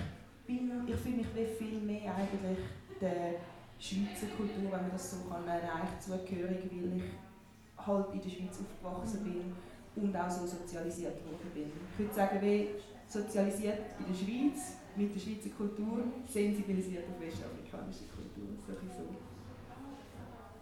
[0.47, 2.59] ich fühle mich wie viel mehr eigentlich
[2.99, 3.33] der
[3.79, 8.59] Schweizer Kultur, wenn man das so kann, erreicht, zugehörig, weil ich halt in der Schweiz
[8.59, 9.55] aufgewachsen bin
[9.95, 11.71] und auch so sozialisiert worden bin.
[11.93, 12.69] Ich würde sagen, wie
[13.08, 18.47] sozialisiert in der Schweiz, mit der Schweizer Kultur, sensibilisiert auf westafrikanische Kultur.
[18.67, 19.15] So.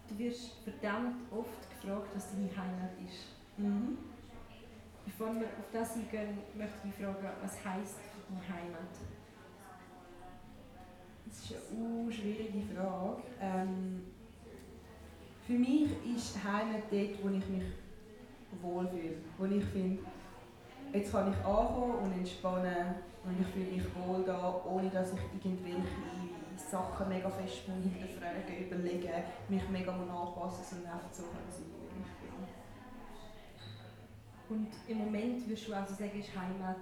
[0.09, 3.35] Du wirst verdammt oft gefragt, was deine Heimat ist.
[3.57, 3.97] Mhm.
[5.05, 8.93] Bevor wir auf das eingehen, möchte ich fragen, was heisst für deine Heimat?
[11.25, 13.21] Das ist eine schwierige Frage.
[13.39, 14.01] Ähm,
[15.45, 17.63] für mich ist Heimat dort, wo ich mich
[18.61, 19.17] wohlfühle.
[19.37, 19.99] Wo ich finde,
[20.93, 25.19] jetzt kann ich ankommen und entspannen und ich fühle mich wohl da, ohne dass ich
[25.33, 25.83] irgendwelche
[26.55, 32.33] Sachen mega fest hinterfragen, überlegen, mich mega anpassen, sondern einfach so sein, wie ich bin.
[34.49, 36.77] Und im Moment würdest du also sagen, ist Heimat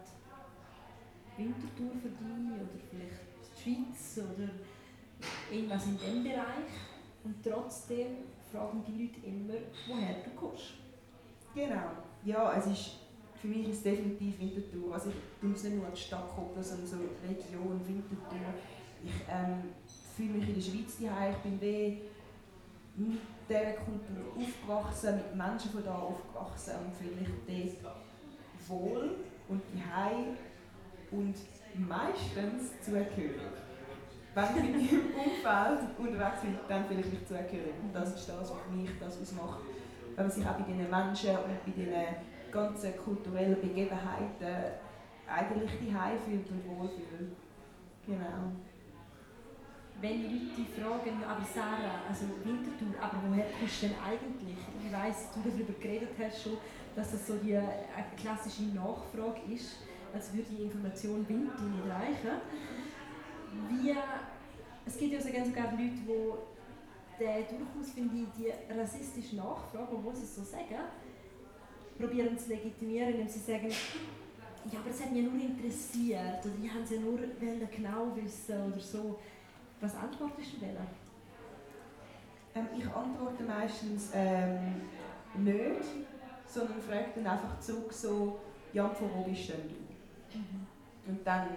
[1.38, 3.22] Winterthur für dich oder vielleicht
[3.56, 4.50] die Schweiz oder
[5.52, 6.74] irgendwas in diesem Bereich.
[7.24, 8.08] Und trotzdem
[8.52, 10.87] fragen die Leute immer, woher du kommst.
[11.58, 11.90] Genau.
[12.24, 12.92] Ja, es ist,
[13.42, 14.94] für mich ist es definitiv Winterthur.
[14.94, 18.54] Also ich tue es nicht nur als Stadt koppeln, sondern so Region Winterthur.
[19.04, 19.64] Ich ähm,
[20.16, 21.34] fühle mich in der Schweiz daheim.
[21.34, 22.02] Ich bin wie
[22.96, 27.96] mit dieser Kultur aufgewachsen, mit Menschen von da aufgewachsen und fühle mich dort
[28.68, 29.16] wohl
[29.50, 30.38] und daheim
[31.10, 31.36] und
[31.88, 33.42] meistens zugehörig.
[34.36, 37.74] Wenn ich mit meinem Umfeld unterwegs bin, dann fühle ich mich zugehörig.
[37.82, 39.62] Und das ist das, was mich das ausmacht.
[40.18, 44.74] Wenn man sich auch bei diesen Menschen und bei diesen ganzen kulturellen Begebenheiten
[45.26, 47.32] eigentlich daheim fühlt und wohlfühlt.
[48.06, 48.52] Genau
[50.02, 54.58] wenn Leute fragen, aber Sarah, also Winterthur, aber woher kommst du denn eigentlich?
[54.86, 56.58] Ich weiss, du darüber geredet hast schon,
[56.96, 57.74] dass das so die eine
[58.16, 59.78] klassische Nachfrage ist,
[60.14, 62.42] als würde die Information Winter nicht reichen.
[63.70, 63.96] Wie,
[64.86, 66.08] es gibt ja sogar Leute, die
[67.20, 70.76] den durchaus, finde ich, die rassistische Nachfrage, obwohl sie es so sagen,
[71.98, 73.70] probieren zu legitimieren, indem sie sagen,
[74.72, 78.72] ja, aber es hat mich nur interessiert oder die haben es ja nur genau wissen
[78.72, 79.20] oder so.
[79.80, 80.76] Was antwortest du denn?
[82.56, 84.82] Ähm, ich antworte meistens ähm,
[85.36, 86.08] nicht,
[86.48, 88.40] sondern frage dann einfach zurück so,
[88.74, 90.38] ja, von wo bist denn du?
[90.38, 90.68] Mhm.
[91.08, 91.48] Und dann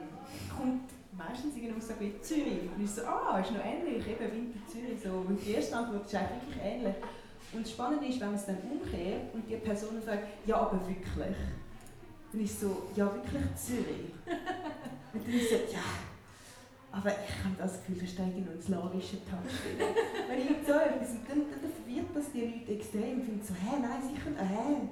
[0.56, 2.70] kommt meistens irgendeine Aussage wie Zürich.
[2.74, 5.00] Und ich so, ah, ist noch ähnlich, eben Winter Zürich.
[5.02, 5.10] So.
[5.10, 6.94] Und die erste Antwort ist eigentlich wirklich ähnlich.
[7.52, 10.80] Und das Spannende ist, wenn man es dann umkehrt und die Person fragt, ja, aber
[10.86, 11.36] wirklich.
[12.32, 14.14] Dann ist so, ja, wirklich Zürich.
[15.12, 15.82] und dann ist so, ja,
[16.92, 19.54] aber ich habe das Gefühl, wir steigen ins slawische Touch
[20.28, 23.20] Wenn ich so etwas, dann, dann verwirrt das die Leute extrem.
[23.20, 24.88] Ich finde so, hä, nein, sicher, hä,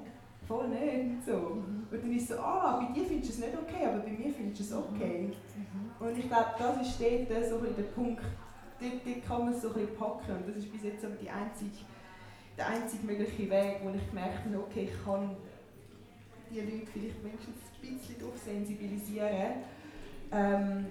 [0.49, 1.23] voll nicht.
[1.25, 1.33] So.
[1.33, 4.33] Und dann ist so, ah, bei dir findest du es nicht okay, aber bei mir
[4.33, 5.29] findest du es okay.
[5.29, 6.07] Mhm.
[6.07, 8.23] Und ich glaube, das ist dort so ein der Punkt,
[8.81, 10.31] dort, dort kann man es so ein bisschen packen.
[10.35, 11.85] Und das ist bis jetzt aber die einzige,
[12.57, 15.37] der einzige mögliche Weg, wo ich gemerkt habe, okay, ich kann
[16.49, 19.61] die Leute vielleicht wenigstens ein bisschen darauf sensibilisieren.
[20.31, 20.85] Ähm,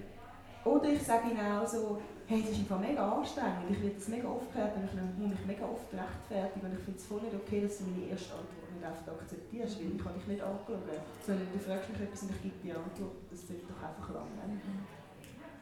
[0.63, 4.07] oder ich sage ihnen auch so, hey, das ist einfach mega anstrengend, ich werde das
[4.07, 7.21] mega oft gehört und ich muss mich mega oft rechtfertigen und ich finde es voll
[7.21, 10.41] nicht okay, dass du meine erste Antwort nicht einfach akzeptierst, weil ich kann dich nicht
[10.41, 10.79] anschauen,
[11.25, 14.55] sondern du fragst mich etwas und ich gebe dir Antwort, das sollte doch einfach lange.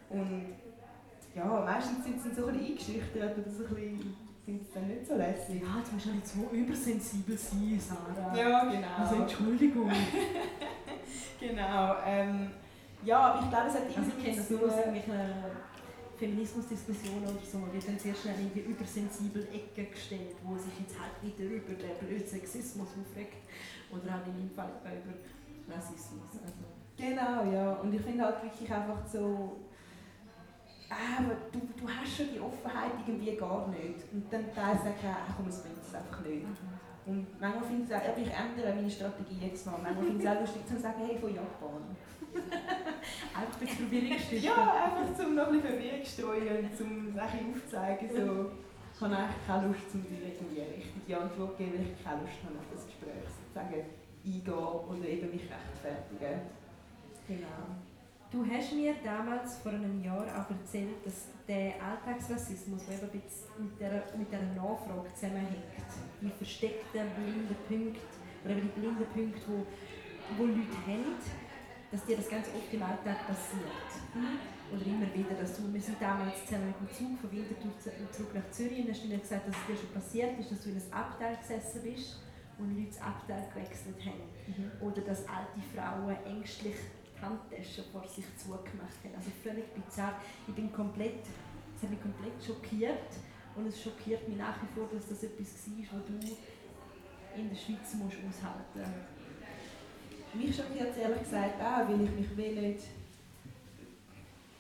[0.10, 0.56] Und
[1.36, 4.88] ja, meistens sind sie so ein bisschen eingeschüchtert oder so ein bisschen sind es dann
[4.88, 5.62] nicht so lässig.
[5.62, 8.34] Ja, du musst ja nicht so übersensibel sein, Sarah.
[8.34, 8.88] Ja, genau.
[8.98, 9.92] Also Entschuldigung.
[11.40, 11.96] genau.
[12.06, 12.52] Ähm,
[13.04, 15.20] ja, aber ich glaube, es hat immer also, ich kenne das nur aus irgendwelchen
[16.18, 21.00] Feminismusdiskussionen oder so, wird dann sehr schnell in die übersensibel Ecke gestellt, wo sich jetzt
[21.00, 23.46] halt wieder über den blöden Sexismus aufregt
[23.92, 26.42] oder auch in dem Fall über Rassismus.
[26.42, 26.66] Also.
[26.98, 27.74] Genau, ja.
[27.74, 29.58] Und ich finde halt wirklich einfach so,
[30.90, 34.12] äh, aber du, du hast schon die Offenheit irgendwie gar nicht.
[34.12, 36.44] Und dann teils sagen, äh, komm, es bringt es einfach nicht.
[36.44, 36.78] Mhm.
[37.06, 39.80] Und manchmal finde ich es auch, ich ändere meine Strategie jetzt mal.
[39.82, 41.96] Manchmal finde ich es auch lustig zu sagen, hey, von Japan.
[43.38, 44.18] Einfach ein Verwirrung.
[44.42, 48.52] Ja, einfach zum noch ein bisschen Verwirrung streuen, um es aufzuzeigen, so,
[48.94, 52.04] ich habe eigentlich keine Lust, um dir irgendwie eine richtige Antwort zu geben, weil ich
[52.04, 53.86] keine Lust habe, auf das Gespräch sozusagen
[54.26, 56.42] eingehen oder eben mich rechtfertigen.
[57.28, 57.78] Genau.
[58.30, 63.22] Du hast mir damals vor einem Jahr auch erzählt, dass der Alltagsrassismus, der eben
[63.58, 65.64] mit dieser, mit dieser Nachfrage zusammenhängt,
[66.20, 68.02] die versteckten blinden Punkte,
[68.44, 71.16] oder eben die blinden Punkte, die, die Leute haben,
[71.92, 73.90] dass dir das ganz oft im Alltag passiert.
[74.14, 74.40] Mhm.
[74.76, 77.72] Oder immer wieder, dass du, wir sind damals zusammen mit dem Zug von Winterthur
[78.12, 80.64] zurück nach Zürich und hast du mir gesagt, dass es dir schon passiert ist, dass
[80.64, 82.20] du in einem Abteil gesessen bist
[82.60, 84.28] und Leute das Abteil gewechselt haben.
[84.48, 84.72] Mhm.
[84.82, 89.16] Oder dass alte Frauen ängstlich die Handtaschen vor sich zugemacht haben.
[89.16, 90.20] Also völlig bizarr.
[90.48, 91.24] Ich bin komplett,
[91.76, 93.08] es hat mich komplett schockiert
[93.56, 96.36] und es schockiert mich nach wie vor, dass das etwas war, was du
[97.40, 99.17] in der Schweiz musst aushalten musst.
[100.38, 102.84] Mich schockiert es ehrlich gesagt auch, weil ich mich will nicht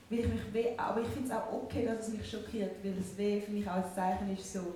[0.10, 2.94] weil ich mich weh, aber ich finde es auch okay, dass es mich schockiert, weil
[2.94, 4.76] das Weh für mich auch ein Zeichen ist so,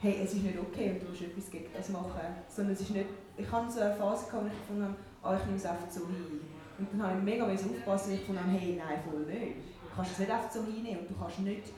[0.00, 2.20] hey, es ist nicht okay und du musst etwas gegen das machen.
[2.48, 5.40] Sondern es ist nicht, ich habe so eine Phase gehabt, wo ich gefunden habe, oh,
[5.40, 6.40] ich nehme es einfach so hin.
[6.78, 9.56] Und dann habe ich mega aufpassen, weil ich gefunden hey, nein, voll nicht.
[9.56, 11.72] Du kannst es nicht einfach so hinnehmen und du kannst nicht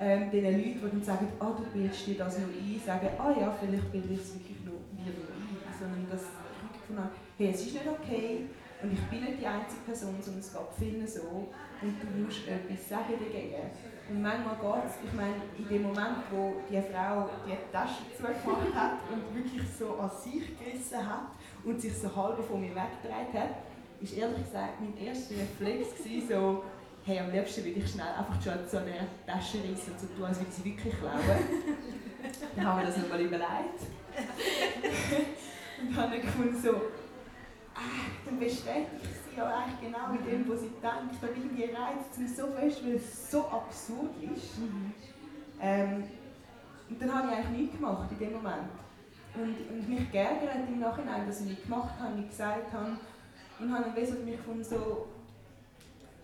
[0.00, 3.30] ähm, den Leuten, die dann sagen, oh, du bildest dir das nur ein, sagen, ah
[3.30, 5.78] oh, ja, vielleicht bilde ich es wirklich nur wieder ein.
[5.78, 8.44] Sondern dass ich gefunden hey, es ist nicht okay
[8.82, 11.48] und ich bin nicht die einzige Person, sondern es geht vielen so
[11.80, 13.70] und du musst etwas sagen dagegen.
[14.10, 18.74] Und manchmal geht es, ich meine, in dem Moment, wo die Frau die Tasche zugemacht
[18.74, 21.32] hat und wirklich so an sich gerissen hat
[21.64, 23.56] und sich so halb von mir weggedreht hat,
[24.02, 26.64] ist ehrlich gesagt mein erster Reflex gewesen, so,
[27.04, 30.24] hey, am liebsten würde ich schnell einfach schon so eine Tasche reissen und so tun,
[30.26, 31.20] als würde sie wirklich klauen.
[32.56, 33.80] dann haben wir das nochmal überlegt.
[35.80, 36.74] und dann habe ich gefunden, so,
[38.24, 41.22] dann bestätigt sie ja eigentlich genau in dem, was sie denkt.
[41.22, 44.58] Aber irgendwie reizt es mich so fest, weil es so absurd ist.
[44.58, 44.92] Mhm.
[45.60, 46.04] Ähm,
[46.88, 48.70] und dann habe ich eigentlich nichts gemacht in dem Moment.
[49.34, 52.96] Und, und mich geärgert im Nachhinein, dass ich nichts gemacht habe, nichts gesagt habe.
[53.60, 55.06] Und habe dann für mich gefunden, so,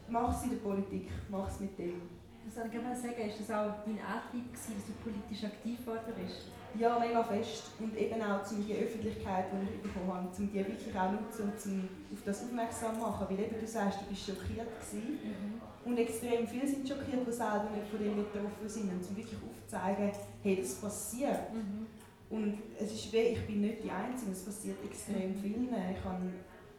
[0.09, 2.03] mach es in der Politik, mach es mit dem.
[2.47, 5.79] Was soll ich gerne sagen, ist das auch dein Antrieb gewesen, dass du politisch aktiv
[5.83, 6.47] geworden bist?
[6.79, 7.73] Ja, mega fest.
[7.81, 11.51] Und eben auch zum die Öffentlichkeit, die ich bekommen habe, um die wirklich auch nutzen
[11.51, 13.27] und auf das aufmerksam machen.
[13.29, 15.19] Weil eben du sagst, du bist schockiert gewesen.
[15.19, 15.91] Mhm.
[15.91, 18.93] Und extrem viele sind schockiert, die selber nicht von dem betroffen sind.
[18.93, 21.53] Und um wirklich aufzuzeigen, hey, das passiert.
[21.53, 21.87] Mhm.
[22.31, 25.43] Und es ist weh, ich bin nicht die Einzige, es passiert extrem mhm.
[25.43, 25.69] vielen.
[25.69, 26.31] Ich habe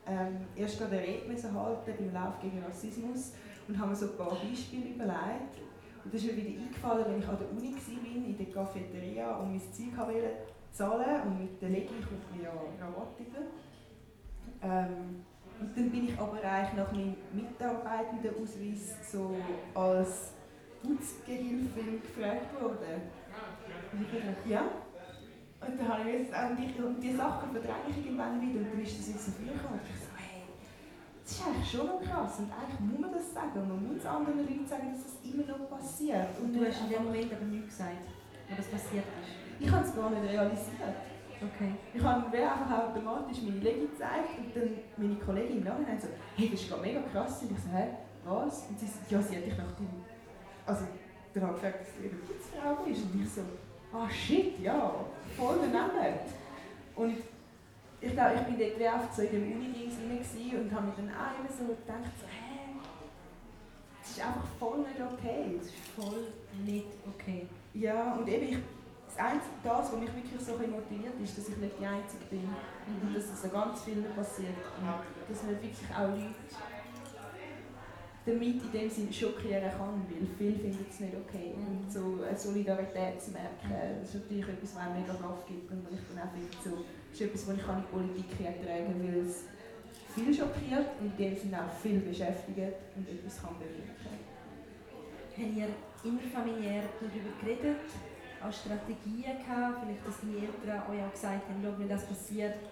[0.08, 3.34] ähm, erst gerade eine Rede halten beim Lauf gegen Rassismus
[3.68, 5.58] und habe mir so ein paar Beispiele überlegt
[6.04, 9.36] und das ist mir wieder eingefallen, wenn ich an der Uni war, in der Cafeteria
[9.38, 10.30] und mein Zeug wollte
[10.72, 12.52] zahlen und mit der Legi kommt mir ja
[14.62, 15.24] ähm,
[15.60, 19.36] Und dann bin ich aber eigentlich nach meinem Mitarbeitendenausweis so
[19.74, 20.32] als
[20.82, 23.02] Putzgehilfin gefragt worden.
[24.48, 24.62] Ja.
[25.60, 28.74] Und dann habe ich gesagt, und, ich, und die Sachen verdränge ich irgendwann wieder und
[28.74, 29.80] dann ist das jetzt so viel gekommen.
[31.28, 34.40] Das ist eigentlich schon noch krass und eigentlich muss man das sagen man muss anderen
[34.40, 36.32] Leuten sagen, dass das immer noch passiert.
[36.40, 38.08] Und du hast in dem Moment aber nichts gesagt,
[38.48, 39.36] wo das passiert ist?
[39.60, 40.96] Ich habe es gar nicht realisiert.
[41.36, 41.76] Okay.
[41.94, 46.08] Ich habe mir einfach automatisch meine Legi gezeigt und dann meine Kollegin im Nachhinein so,
[46.38, 47.42] hey, das ist gerade mega krass.
[47.42, 47.88] Und ich so, hä,
[48.24, 48.66] was?
[48.70, 49.90] Und sie so, ja, sie hat dich nach dem...
[50.66, 50.86] Also,
[51.34, 53.04] dann habe ich gefragt, dass sie eine Putzfrau ist.
[53.04, 53.42] Und ich so,
[53.92, 54.96] ah shit, ja,
[55.36, 56.20] voll daneben.
[56.96, 57.18] Und
[58.08, 59.96] ich glaube, ich bin dort wie oft so in dem Uni-Dings
[60.58, 62.80] und habe mir dann auch immer so gedacht, so, hä,
[64.02, 65.58] das ist einfach voll nicht okay.
[65.58, 66.32] Das ist voll
[66.66, 67.48] nicht okay.
[67.74, 68.58] Ja, und eben, ich,
[69.08, 72.44] das Einzige, das, was mich wirklich so motiviert, ist, dass ich nicht die Einzige bin.
[72.44, 73.08] Mhm.
[73.08, 74.58] Und dass es an ganz vielen passiert.
[74.80, 74.88] Und
[75.30, 76.36] dass man wirklich auch Leute
[78.26, 81.56] damit in dem Sinne schockieren kann, weil viele finden es nicht okay.
[81.56, 81.68] Mhm.
[81.68, 85.72] Und so eine Solidarität zu merken, das ist natürlich etwas, was einem mega Kraft gibt
[85.72, 89.08] und ich dann auch finde, so, ist etwas, was ich in die Politik ertragen kann,
[89.08, 89.46] weil es
[90.14, 94.18] viel schockiert und in dem Sinne auch viel beschäftigt und etwas kann bewirken.
[95.38, 95.70] Habt ihr
[96.04, 97.86] innerfamiliär darüber geredet?
[98.42, 99.84] Auch Strategien gehabt?
[99.84, 102.70] Vielleicht, dass die Eltern euch auch gesagt haben, wenn das passiert,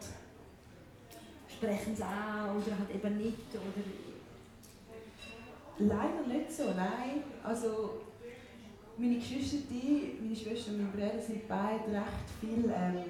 [1.47, 3.49] sprechen sie an oder halt eben nicht?
[3.53, 3.83] Oder
[5.77, 7.23] Leider nicht so, nein.
[7.43, 8.01] Also,
[8.97, 13.03] meine Geschwister, die, meine Schwester und mein Bruder sind beide recht viel ähm,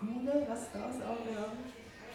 [0.00, 1.68] cooler, was das anbelangt.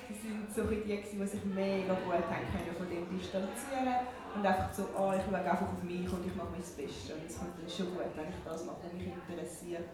[0.10, 4.84] Die sind so die, die sich mega gut haben von dem distanzieren und einfach so,
[4.98, 7.10] oh, ich schaue einfach auf mich und ich mache mein Bestes.
[7.10, 9.90] Und es kommt dann schon gut, wenn ich das mache, was mich interessiert.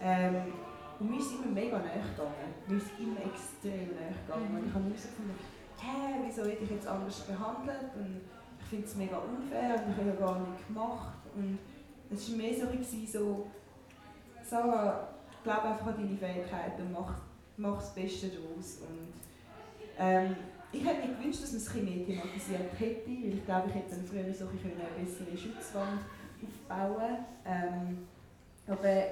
[0.00, 0.52] Ähm,
[1.00, 2.54] und mir ist immer mega näher gegangen.
[2.66, 4.48] Mir ist immer extrem näher gegangen.
[4.56, 5.36] Und ich habe herausgefunden,
[5.76, 7.90] hä, wieso werde ich jetzt anders behandelt?
[7.98, 8.20] Und
[8.60, 11.18] ich finde es mega unfair und ich habe ja gar nicht gemacht.
[11.34, 11.58] Und
[12.10, 12.66] es war mehr so,
[13.12, 13.46] so
[14.42, 15.13] Sarah,
[15.44, 17.14] glaube einfach an deine Fähigkeiten und mach,
[17.56, 18.80] mach das Beste daraus.
[18.80, 19.12] Und,
[19.98, 20.36] ähm,
[20.72, 23.74] ich hätte mir gewünscht, dass man es ein mehr thematisiert hätte, weil ich glaube, ich
[23.76, 26.00] hätte dann früher so eine bessere Schutzwand
[26.42, 27.98] aufbauen ähm,
[28.66, 29.04] Aber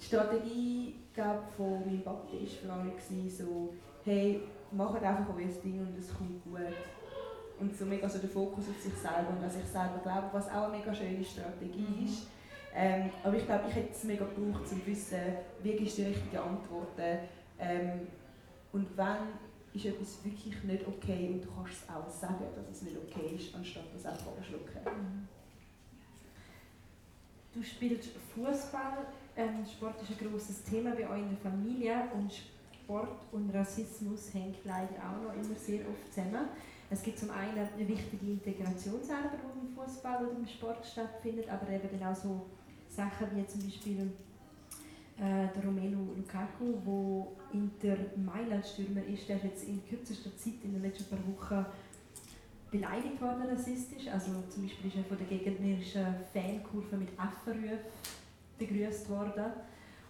[0.00, 4.40] die Strategie glaub, von meinem Papa war vor allem so, hey,
[4.70, 6.60] macht einfach euer Ding und es kommt gut.
[7.60, 10.48] Und so mega so der Fokus auf sich selber und an sich selber glauben, was
[10.48, 12.06] auch eine mega schöne Strategie mhm.
[12.06, 12.28] ist.
[12.74, 15.18] Ähm, aber ich glaube, ich hätte es mega gebraucht, um zu wissen,
[15.62, 17.18] wie ist die richtige Antworten.
[17.58, 18.06] Ähm,
[18.72, 22.82] und wenn ist etwas wirklich nicht okay und du kannst es auch sagen, dass es
[22.82, 24.80] nicht okay ist, anstatt das einfach abschlucken.
[24.84, 25.28] Mhm.
[27.54, 29.06] Du spielst Fußball.
[29.36, 32.32] Ähm, Sport ist ein großes Thema bei euch in der Familie und
[32.72, 36.48] Sport und Rassismus hängt leider auch noch immer sehr oft zusammen.
[36.90, 41.68] Es gibt zum einen eine wichtige Integrationsarbeit, die im Fußball oder im Sport stattfindet, aber
[41.68, 42.46] eben auch so
[42.98, 44.10] Sachen wie zum Beispiel
[45.18, 50.72] äh, der Romelu Lukaku, der Inter Mailand-Stürmer ist, der ist jetzt in kürzester Zeit, in
[50.72, 51.64] den letzten paar Wochen,
[52.72, 54.08] beleidigt worden rassistisch.
[54.08, 57.78] Also zum Beispiel ist er von der gegnerischen Fankurve mit Affenrufen
[58.58, 59.52] begrüßt worden.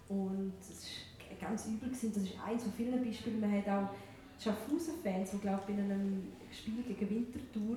[0.08, 0.86] Und es
[1.28, 1.90] war ganz übel.
[1.90, 2.12] Gewesen.
[2.14, 3.40] Das ist eines von vielen Beispielen.
[3.40, 3.90] Man hat auch
[4.42, 7.76] Schaffhausen-Fans, die glaube in einem Spiel gegen Winterthur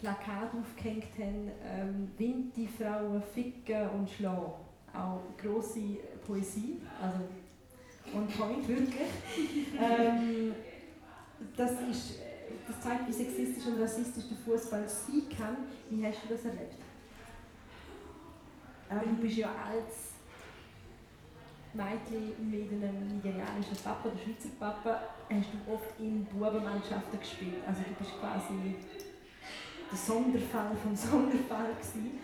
[0.00, 4.52] Plakat aufgehängt haben, ähm, Winterfrauen ficken und schlagen.
[4.92, 7.18] Auch grosse Poesie, also
[8.14, 9.08] on point, wirklich.
[9.80, 10.52] ähm,
[11.56, 12.18] das, ist,
[12.66, 15.56] das zeigt, wie sexistisch und rassistisch der Fußball sein kann.
[15.88, 16.74] Wie hast du das erlebt?
[18.90, 20.10] Ähm, du bist ja als
[21.72, 27.62] Mädchen mit einem nigerianischen Papa oder Schweizer Papa hast du oft in Bubenmannschaften gespielt.
[27.64, 28.74] Also du bist quasi
[29.90, 32.20] der Sonderfall vom Sonderfall gewesen.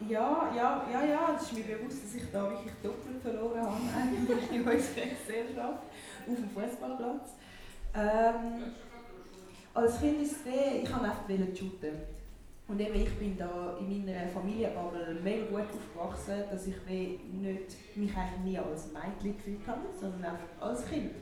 [0.00, 3.74] Ja, ja, ja, ja, es ist mir bewusst, dass ich da wirklich doppelt verloren habe
[4.00, 5.82] eigentlich in unserer Gesellschaft
[6.28, 7.30] auf dem Fußballplatz.
[7.94, 8.74] Ähm,
[9.74, 12.18] als Kind ist es ich wollte einfach shooten.
[12.68, 18.14] Und eben, ich bin da in meiner Familienbubble mega gut aufgewachsen, dass ich nicht, mich
[18.14, 21.12] eigentlich nie als Mädchen gefühlt habe, sondern einfach als Kind.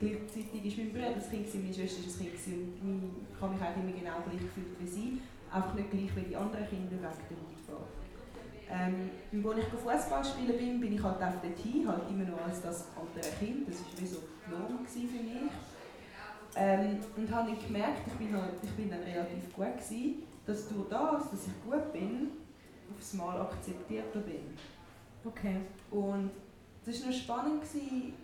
[0.00, 3.62] Gleichzeitig ist mein Bruder das Kind, meine Schwester ist das Kind und ich habe mich
[3.62, 5.20] eigentlich immer genau gleich gefühlt wie sie,
[5.50, 7.98] einfach nicht gleich wie die anderen Kinder wegen der Hautfarbe.
[8.70, 9.10] Ähm,
[9.44, 12.62] als ich Fußball spielen bin, bin ich halt auf dort hin, halt immer noch als
[12.62, 14.18] das andere Kind, das war wie so
[14.50, 15.50] Norm für mich.
[16.54, 20.88] Ähm, und habe gemerkt, ich bin, halt, ich bin dann relativ gut gewesen, dass durch
[20.88, 22.30] das, dass ich gut bin,
[22.94, 24.54] aufs Mal akzeptierter bin.
[25.24, 25.56] Okay.
[25.90, 26.30] Und
[26.84, 28.14] das war noch spannend, gewesen,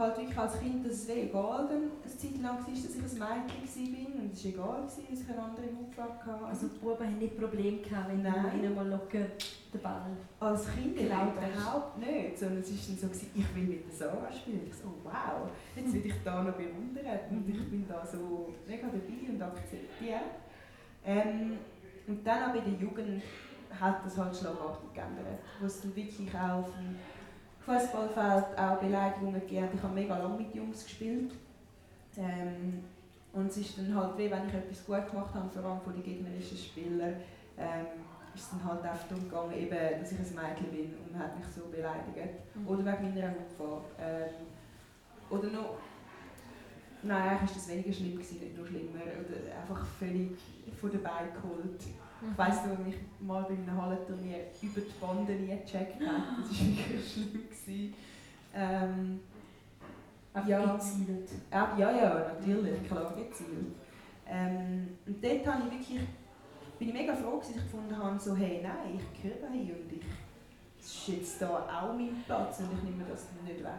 [0.00, 4.18] halt wirklich als Kind, dass es egal dann eine Zeit lang war, dass ich ein
[4.18, 6.44] Mädchen war und es war egal, dass ich eine andere Hautfarbe hatte.
[6.46, 8.58] Also die Buben haben nicht Probleme gehabt, wenn Nein.
[8.58, 9.26] ihnen mal locker
[9.72, 13.86] den Ball Als Kind überhaupt nicht, sondern es war dann so, gewesen, ich will mit
[13.86, 14.62] der Sarah spielen.
[14.66, 18.48] Ich so, oh, wow, jetzt werde ich da noch bewundert und ich bin da so
[18.66, 20.20] mega dabei und akzeptiert.
[21.04, 21.58] Ähm,
[22.06, 23.22] und dann auch bei der Jugend
[23.78, 26.72] hat das halt schlagartig geändert, wo es dann wirklich auch auf
[27.64, 31.32] Fußballfeld auch Beleidigungen gegeben Ich habe mega lange mit Jungs gespielt.
[32.16, 32.84] Ähm,
[33.32, 35.92] und es ist dann halt wie, wenn ich etwas gut gemacht habe, vor allem von
[35.92, 37.14] den gegnerischen Spielern,
[37.56, 37.86] ähm,
[38.34, 41.36] ist es dann halt oft darum gegangen, eben, dass ich ein Mädchen bin und hat
[41.36, 42.34] mich so beleidigt.
[42.54, 42.68] Mhm.
[42.68, 43.84] Oder wegen meiner Hautfarbe.
[44.00, 44.46] Ähm,
[45.30, 45.76] oder noch
[47.02, 49.00] Nein, eigentlich war das weniger schlimm, nicht noch schlimmer.
[49.00, 50.36] Oder einfach völlig
[50.78, 51.80] von der Beine geholt.
[52.20, 52.32] Mhm.
[52.32, 56.22] Ich weiss noch, als ich mal bei einem Hallenturnier über die Bande nie gecheckt habe.
[56.42, 57.94] Das war wirklich schlimm.
[58.54, 59.20] Ähm,
[60.46, 61.28] ja, gezielt.
[61.50, 63.74] Ja, ja, natürlich, klar gezielt.
[64.26, 66.00] Ähm, und dort habe ich wirklich,
[66.78, 69.92] bin ich mega froh, dass ich gefunden habe, so, hey, nein, ich gehöre hier und
[69.92, 70.02] ich,
[70.78, 73.72] das ist jetzt hier auch mein Platz und ich nehme das nicht weg.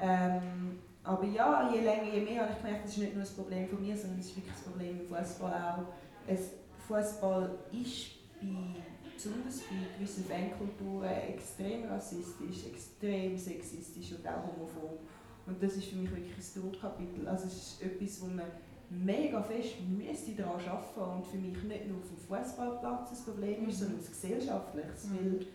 [0.00, 3.34] Ähm, aber ja, je länger, je mehr habe ich gemerkt, das ist nicht nur ein
[3.34, 6.30] Problem von mir, sondern es ist wirklich ein Problem im Fußball auch.
[6.88, 8.80] Fußball ist bei,
[9.14, 15.00] besonders bei gewissen Fankulturen extrem rassistisch, extrem sexistisch und auch homophob.
[15.46, 17.28] Und das ist für mich wirklich ein Durchkapitel.
[17.28, 18.46] Also es ist etwas, wo man
[18.90, 23.68] mega fest müsste daran arbeiten und für mich nicht nur auf dem Fußballplatz ein Problem
[23.68, 25.04] ist, sondern ein gesellschaftliches.
[25.04, 25.16] Mhm.
[25.18, 25.46] Weil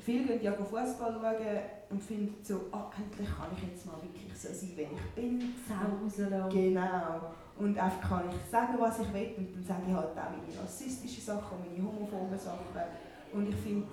[0.00, 1.58] viele gehen ja Fußball schauen
[1.90, 5.54] und finden so, ah, endlich kann ich jetzt mal wirklich so sein, wie ich bin.
[5.68, 7.34] Sau Genau.
[7.58, 10.62] Und einfach kann ich sagen, was ich will und dann sage ich halt auch meine
[10.62, 12.58] rassistischen Sachen, meine homophoben Sachen.
[13.32, 13.86] Und ich finde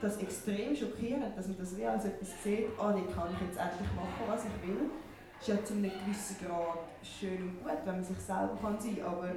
[0.00, 3.58] das extrem schockierend, dass man das wie als etwas sieht, ah, jetzt kann ich jetzt
[3.58, 4.90] endlich machen, was ich will.
[5.38, 8.78] Das ist ja zu einem gewissen Grad schön und gut, wenn man sich selber kann
[8.78, 9.30] sein kann, aber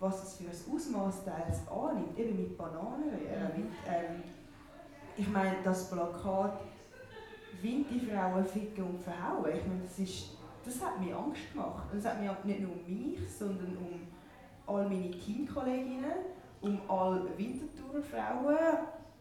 [0.00, 4.22] was es für ein Ausmaß teils annimmt, eben mit Bananen, äh, mit ähm,
[5.16, 6.60] ich meine, das Plakat
[7.62, 11.84] Winterfrauen ficken und verhauen, ich meine, das, ist, das hat mir Angst gemacht.
[11.92, 14.00] Und es hat mir nicht nur um mich, sondern um
[14.66, 16.12] all meine Teamkolleginnen,
[16.60, 18.56] um alle Winterthur Frauen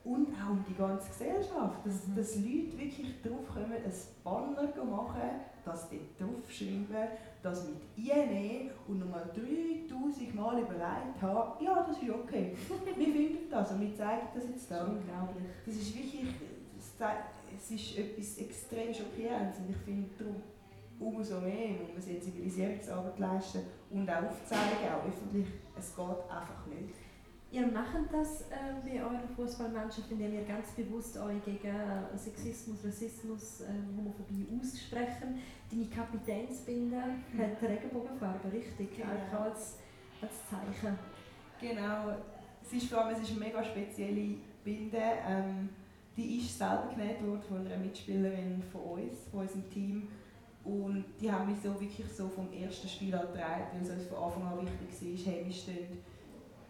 [0.05, 1.85] und auch um die ganze Gesellschaft.
[1.85, 2.15] Dass, mhm.
[2.15, 5.29] dass Leute wirklich drauf kommen, ein Banner machen,
[5.65, 7.07] das dort draufschreiben,
[7.41, 12.55] das mit INE und nochmal 3000 Mal überlegt haben, ja, das ist okay.
[12.97, 14.83] wir finden das und wir zeigen das jetzt da.
[14.85, 15.45] Unglaublich.
[15.65, 16.35] Das ist wirklich,
[17.55, 20.35] es ist etwas extrem Schockierendes und ich finde darum
[20.99, 26.95] umso mehr muss man Sensibilisierungsarbeit leisten und auch aufzeigen, auch öffentlich, es geht einfach nicht.
[27.53, 32.83] Ihr macht das äh, bei eurer Fußballmannschaft, indem ihr ganz bewusst euch gegen äh, Sexismus,
[32.83, 33.65] Rassismus, äh,
[33.95, 35.39] Homophobie aussprechen.
[35.69, 37.39] Deine Kapitänsbinde mhm.
[37.39, 38.97] hat Regenbogenfarbe, richtig?
[38.97, 39.37] Genau.
[39.37, 39.77] Auch als,
[40.19, 40.97] als Zeichen.
[41.61, 42.15] Genau.
[42.63, 45.01] Es ist vor allem es ist eine mega spezielle Binde.
[45.27, 45.69] Ähm,
[46.17, 50.07] die ist selber genäht worden von einer Mitspielerin von uns, von unserem Team.
[50.64, 54.07] Und die haben mich so wirklich so vom ersten Spiel an getragen, weil es uns
[54.07, 55.97] von Anfang an wichtig war, hey, wir stehen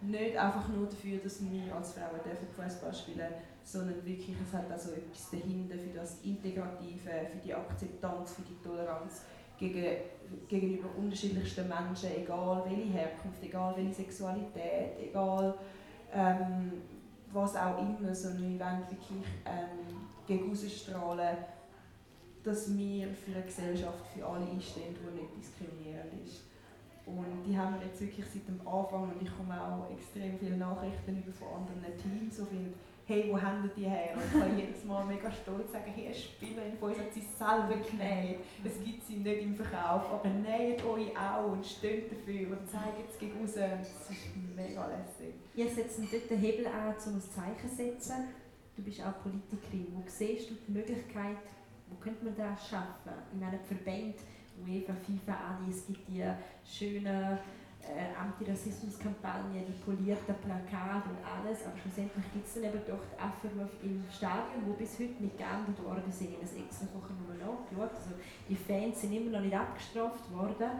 [0.00, 2.20] nicht einfach nur dafür, dass wir als Frauen
[2.56, 7.54] Fußball spielen dürfen, sondern wirklich, es hat also etwas dahinter für das Integrative, für die
[7.54, 9.22] Akzeptanz, für die Toleranz
[9.58, 9.96] gegen,
[10.48, 15.54] gegenüber unterschiedlichsten Menschen, egal welche Herkunft, egal welche Sexualität, egal
[16.12, 16.72] ähm,
[17.32, 21.36] was auch immer, sondern wir wollen wirklich ähm, gegen ausstrahlen,
[22.44, 26.44] dass wir für eine Gesellschaft für alle einstehen, die nicht diskriminierend ist.
[27.06, 30.56] Und die haben wir jetzt wirklich seit dem Anfang und ich komme auch extrem viele
[30.56, 32.72] Nachrichten über von anderen Teams, so viel,
[33.06, 34.14] hey, wo haben die her?
[34.14, 37.20] Und ich kann jedes Mal mega stolz sagen, hey, eine Spielerin von uns hat sie
[37.20, 38.38] selber genäht.
[38.64, 43.10] Es gibt sie nicht im Verkauf, aber näht euch auch und steht dafür und zeigt
[43.10, 43.52] es gegen raus.
[43.54, 45.34] Das ist mega lässig.
[45.54, 48.28] Ihr setzt dort den Hebel an, um ein Zeichen zu setzen.
[48.76, 49.88] Du bist auch Politikerin.
[49.92, 51.36] Wo siehst du die Möglichkeit,
[51.88, 53.12] wo könnte man das schaffen?
[53.32, 54.16] In einem Verband
[54.64, 56.24] UEFA, FIFA, ADI, es gibt die
[56.64, 57.38] schönen
[57.88, 63.20] äh, Antirassismuskampagnen, die polierten Plakate und alles, aber schlussendlich gibt es dann eben doch die
[63.20, 66.30] Affenrufe im Stadion, wo bis heute nicht geändert worden sind.
[66.30, 67.94] Ich habe das extra vorher nochmal nachgeschaut.
[67.94, 68.10] Also
[68.48, 70.70] die Fans sind immer noch nicht abgestraft worden.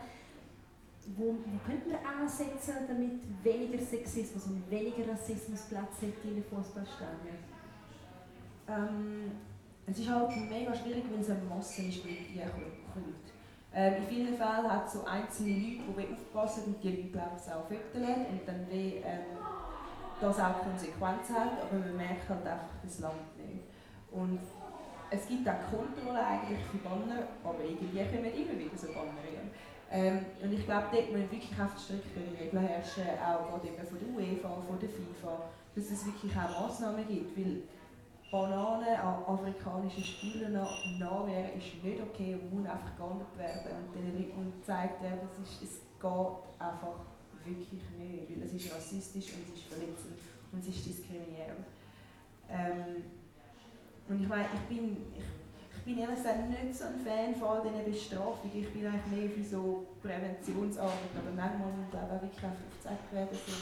[1.17, 6.45] Wo, wo könnte man ansetzen, damit weniger Sexismus und weniger Rassismus Platz hat in den
[6.45, 7.37] Fußballstadien?
[8.67, 9.33] Ähm,
[9.87, 12.41] es ist halt mega schwierig, wenn es eine Masse ist, die
[12.93, 13.25] kommt.
[13.77, 17.37] Ähm, in vielen Fällen hat es so einzelne Leute, die aufpassen und die Leute glaube
[17.37, 19.37] ich, auch füttern und dann wie, ähm,
[20.21, 23.65] das auch Konsequenzen hat, aber man merkt halt einfach das Land nicht.
[24.13, 24.41] Und
[25.11, 29.51] es gibt auch Kontrolle eigentlich für Banner, aber irgendwie kommen immer wieder so Banner rein.
[29.91, 33.99] Ähm, und ich glaube, dort müssen wirklich auf striktere Regeln herrschen, auch gerade eben von
[33.99, 37.63] der UEFA, von der FIFA, dass es wirklich auch Massnahmen gibt, weil
[38.35, 44.13] Bananen an afrikanischen Spielern nachwehren ist nicht okay und muss einfach geahndet werden und den
[44.13, 46.99] Leuten gezeigt werden, es, ist, es geht einfach
[47.45, 50.19] wirklich nicht, weil es ist rassistisch und es ist verletzend
[50.51, 51.65] und es ist diskriminierend.
[52.51, 53.05] Ähm,
[54.09, 55.44] und ich meine, ich bin, ich
[55.85, 58.57] bin ehrlich gesagt nicht so ein Fan von diesen Bestrafungen.
[58.57, 63.29] Ich bin eigentlich mehr für so Präventionsarbeit, aber manchmal muss ich auch wirklich aufgezeigt werden,
[63.33, 63.53] so,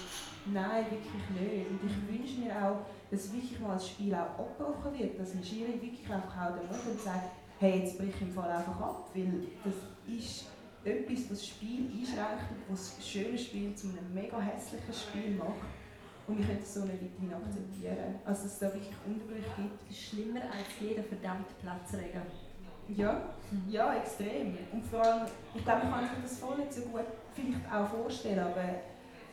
[0.50, 1.70] nein, wirklich nicht.
[1.70, 5.42] Und ich wünsche mir auch, dass wirklich mal das Spiel auch abgebrochen wird, dass ein
[5.42, 8.80] Schiri wirklich einfach auch den Mund und sagt, hey, jetzt brich ich im Fall einfach
[8.80, 9.74] ab, weil das
[10.06, 10.46] ist
[10.84, 15.81] etwas, das Spiel einschränkt und das ein schönes Spiel zu einem mega hässlichen Spiel macht.
[16.32, 18.14] Und können es so nicht weiterhin akzeptieren.
[18.24, 19.82] Also, dass es da wirklich Unterbrüche gibt.
[19.82, 22.22] Das ist schlimmer als jeder verdammte Platzregen.
[22.88, 23.20] Ja,
[23.50, 23.70] mhm.
[23.70, 24.56] ja, extrem.
[24.72, 27.04] Und vor allem, ich glaube, ich kann sich das voll nicht so gut
[27.34, 28.64] vielleicht auch vorstellen, aber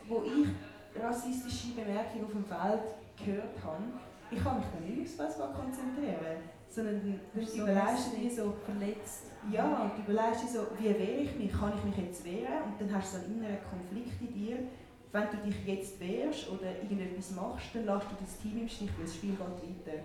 [0.08, 2.82] wo ich rassistische Bemerkungen auf dem Feld
[3.24, 3.84] gehört habe,
[4.30, 6.36] ich kann mich dann nicht aufs Fußball konzentrieren,
[6.68, 9.26] sondern du so überlegst dir so, verletzt.
[9.50, 12.62] Ja, und du überlegst dir so, wie wehre ich mich, kann ich mich jetzt wehren?
[12.64, 14.58] Und dann hast du so einen inneren Konflikt in dir.
[15.12, 18.90] Wenn du dich jetzt wehrst oder irgendetwas machst, dann lässt du das Team im Stich,
[18.96, 19.98] weil das Spiel geht weiter.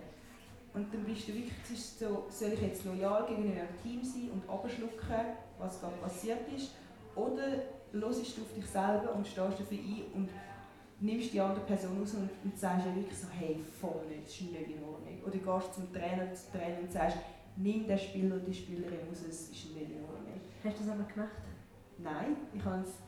[0.74, 4.48] Und dann bist du wirklich so, soll ich jetzt loyal gegenüber dem Team sein und
[4.48, 5.26] abschlucken,
[5.58, 6.72] was gerade passiert ist,
[7.14, 10.28] oder hörst du auf dich selber und stehst dafür ein und
[11.00, 14.32] nimmst die andere Person raus und, und sagst ihr wirklich so, hey, voll nicht, das
[14.32, 15.22] ist nicht in Ordnung.
[15.24, 17.18] Oder gehst zum Trainer, zum Trainer und sagst,
[17.56, 20.40] nimm den Spieler oder die Spielerin raus, es ist nicht in Ordnung.
[20.62, 21.30] Hast du das aber gemacht?
[21.98, 23.05] Nein, ich habe es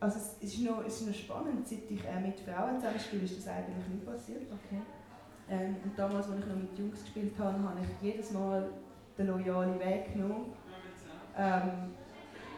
[0.00, 3.24] also es ist noch, es ist noch spannend, seit ich äh, mit Frauen zusammen spiele,
[3.24, 4.42] ist das eigentlich nicht passiert.
[4.42, 4.80] Okay.
[5.50, 8.70] Ähm, und damals, als ich noch mit Jungs gespielt habe, habe ich jedes Mal
[9.16, 10.52] den loyalen Weg genommen
[11.36, 11.94] ähm,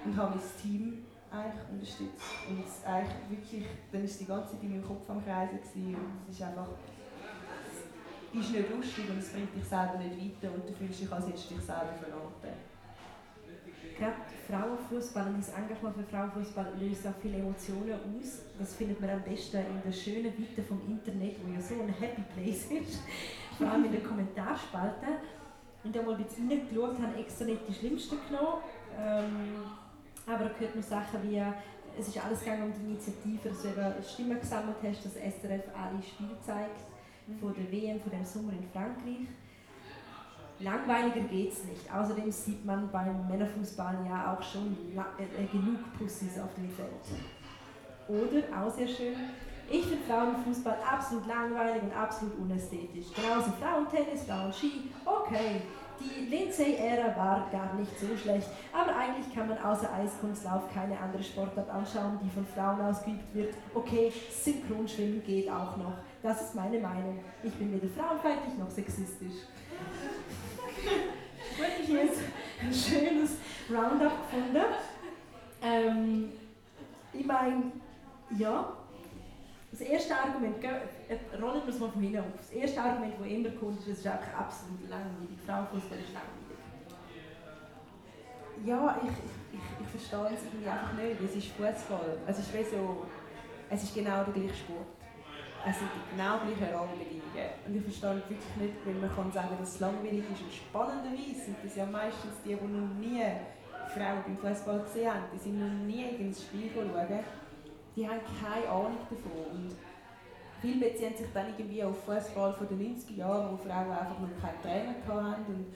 [0.04, 2.22] und habe mein Team eigentlich unterstützt.
[2.48, 5.94] Und es eigentlich wirklich, dann war die ganze Zeit in meinem Kopf am Kreisen gewesen,
[5.94, 6.68] und es ist einfach,
[8.32, 11.12] es ist nicht lustig und es bringt dich selber nicht weiter und du fühlst dich,
[11.12, 12.69] als hättest du dich selber verraten.
[14.00, 14.16] Gerade
[14.48, 18.40] Frauenfußball und das Engagement für Frauenfußball löst auch viele Emotionen aus.
[18.58, 21.94] Das findet man am besten in der schönen Weite vom Internet, wo ja so ein
[22.00, 23.02] Happy Place ist.
[23.58, 25.06] Vor allem in der Kommentarspalte.
[25.84, 28.62] Und da mal ein bisschen reingeschaut, habe extra nicht die schlimmsten genommen.
[28.98, 29.62] Ähm,
[30.26, 31.42] aber da gehört noch Sachen wie,
[31.98, 35.64] es ist alles gegangen um die Initiative, dass du eben Stimmen gesammelt hast, dass SRF
[35.76, 36.80] alle Spiele zeigt
[37.40, 39.28] von der WM, von dem Sommer in Frankreich.
[40.60, 41.92] Langweiliger geht es nicht.
[41.92, 44.76] Außerdem sieht man beim Männerfußball ja auch schon
[45.18, 46.90] äh, genug Pussys auf dem Feld.
[48.08, 49.14] Oder, auch sehr schön,
[49.70, 53.06] ich finde Frauenfußball absolut langweilig und absolut unästhetisch.
[53.14, 55.62] Genauso Frauentennis, Frauenski, okay.
[56.00, 61.22] Die Lindsay-Ära war gar nicht so schlecht, aber eigentlich kann man außer Eiskunstlauf keine andere
[61.22, 63.54] Sportart anschauen, die von Frauen ausgeübt wird.
[63.74, 65.92] Okay, Synchronschwimmen geht auch noch.
[66.22, 67.20] Das ist meine Meinung.
[67.42, 69.44] Ich bin weder frauenfeindlich noch sexistisch.
[71.58, 72.20] Wirklich jetzt
[72.60, 73.36] ein schönes
[73.68, 74.64] Roundup gefunden.
[75.62, 76.32] Ähm,
[77.12, 77.72] ich meine,
[78.38, 78.72] ja,
[79.70, 82.24] das erste Argument, rollen wir es mal von hinten auf.
[82.36, 85.38] Das erste Argument, das immer kommt, ist, es ist einfach absolut langweilig.
[85.46, 86.40] Frauenfußball ist langweilig.
[88.66, 91.20] Ja, ich, ich, ich verstehe es irgendwie einfach nicht.
[91.20, 92.18] Es ist Fußball.
[92.26, 93.06] Es ist wie so,
[93.70, 94.99] es ist genau der gleiche Sport.
[95.66, 97.48] Es sind die genau gleichen Rahmenbedingungen.
[97.66, 100.42] Und ich verstehe wirklich nicht, wenn man kann sagen dass es langweilig ist.
[100.42, 103.22] Und spannenderweise sind das ja meistens die, die noch nie
[103.92, 105.24] Frauen beim Fußball gesehen haben.
[105.34, 106.90] Die sind noch nie ins Spiel schauen
[107.96, 109.52] die haben keine Ahnung davon.
[109.52, 109.76] Und
[110.60, 114.40] viele beziehen sich dann irgendwie auf Fußball von den 90er Jahren, wo Frauen einfach noch
[114.40, 115.66] keinen Trainer hatten und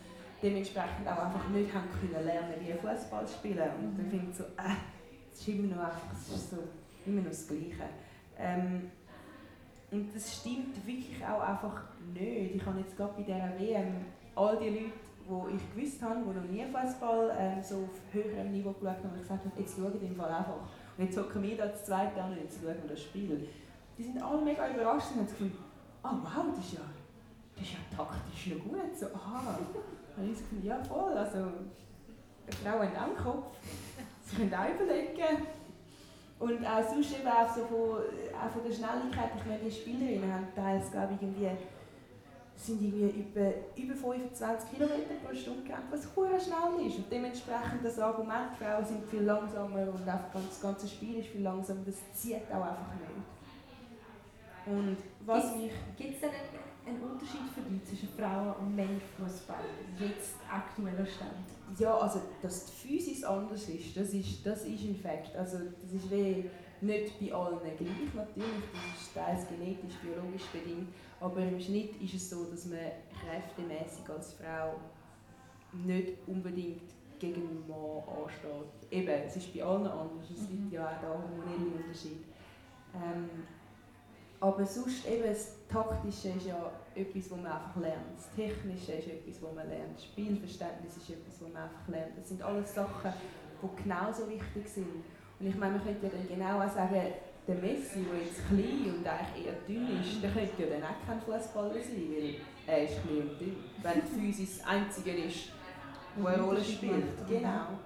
[0.43, 3.69] dementsprechend auch einfach nicht haben können lernen, wie Fußball spielen.
[3.79, 4.77] Und dann finde ich so, äh,
[5.33, 6.59] es ist immer noch einfach, es ist so,
[7.05, 7.89] immer noch das Gleiche.
[8.39, 8.91] Ähm,
[9.95, 11.83] und das stimmt wirklich auch einfach
[12.13, 12.57] nicht.
[12.57, 14.93] Ich habe jetzt gerade bei dieser WM all die Leute,
[15.27, 19.11] die ich gewusst habe, die noch nie Fußball ähm, so auf höherem Niveau geschaut haben,
[19.11, 20.57] und gesagt habe, jetzt schauen im Fall einfach.
[20.99, 23.49] Und jetzt hocken wir da das zweite an und jetzt schauen wir das Spiel.
[23.97, 25.53] Die sind alle mega überrascht und haben das Gefühl,
[26.03, 26.81] oh wow, das ist ja,
[27.55, 28.99] das ist ja taktisch noch gut.
[28.99, 29.59] So, aha.
[30.17, 33.47] Und ich so, ja voll, also eine Frau hat auch Kopf,
[34.23, 35.45] sie können auch überlegen.
[36.39, 38.03] Und auch sonst eben auch, so von,
[38.35, 41.51] auch von der Schnelligkeit, ich meine, die Spielerinnen haben teils, glaube ich, irgendwie
[42.57, 44.89] sind irgendwie über, über 25 km
[45.23, 46.97] pro Stunde gerannt, was sehr schnell ist.
[46.97, 51.43] Und dementsprechend das Argument, Frauen sind viel langsamer und auch das ganze Spiel ist viel
[51.43, 53.27] langsamer, das zieht auch einfach nicht.
[54.67, 55.73] Und was mich...
[55.97, 59.65] Gibt es denn einen, einen Unterschied für dich zwischen Frauen- und Männerfußball,
[59.99, 61.45] jetzt aktueller Stand?
[61.79, 65.35] Ja, also dass die Physis anders ist, das ist, das ist ein Fakt.
[65.35, 66.49] Also das ist wie
[66.81, 70.89] nicht bei allen gleich natürlich, das ist teils genetisch, biologisch bedingt,
[71.21, 72.79] aber im Schnitt ist es so, dass man
[73.21, 74.75] kräftemäßig als Frau
[75.73, 76.83] nicht unbedingt
[77.19, 78.91] gegen einen Mann ansteht.
[78.91, 82.25] Eben, es ist bei allen anders, es gibt ja auch da hormonelle Unterschiede.
[82.95, 83.31] Ähm,
[84.45, 88.15] aber sonst eben, das Taktische ist ja etwas, was man einfach lernt.
[88.15, 89.97] Das Technische ist etwas, was man lernt.
[89.97, 92.19] Das Spielverständnis ist etwas, was man einfach lernt.
[92.19, 93.11] Das sind alles Sachen,
[93.63, 95.03] die genauso wichtig sind.
[95.41, 97.01] Und ich meine, man könnte ja dann genau auch sagen,
[97.49, 101.07] der Messi, der jetzt klein und eigentlich eher dünn ist, der könnte ja dann auch
[101.07, 102.35] kein Fußballer sein, weil
[102.67, 103.57] er ist klein und dünn.
[103.83, 105.53] Wenn die Physis das Einzige ist,
[106.17, 107.17] wo eine Rolle spielt.
[107.27, 107.81] Genau.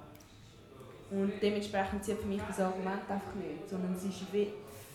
[1.12, 4.24] Und dementsprechend zieht für mich das Argument einfach nicht, sondern es ist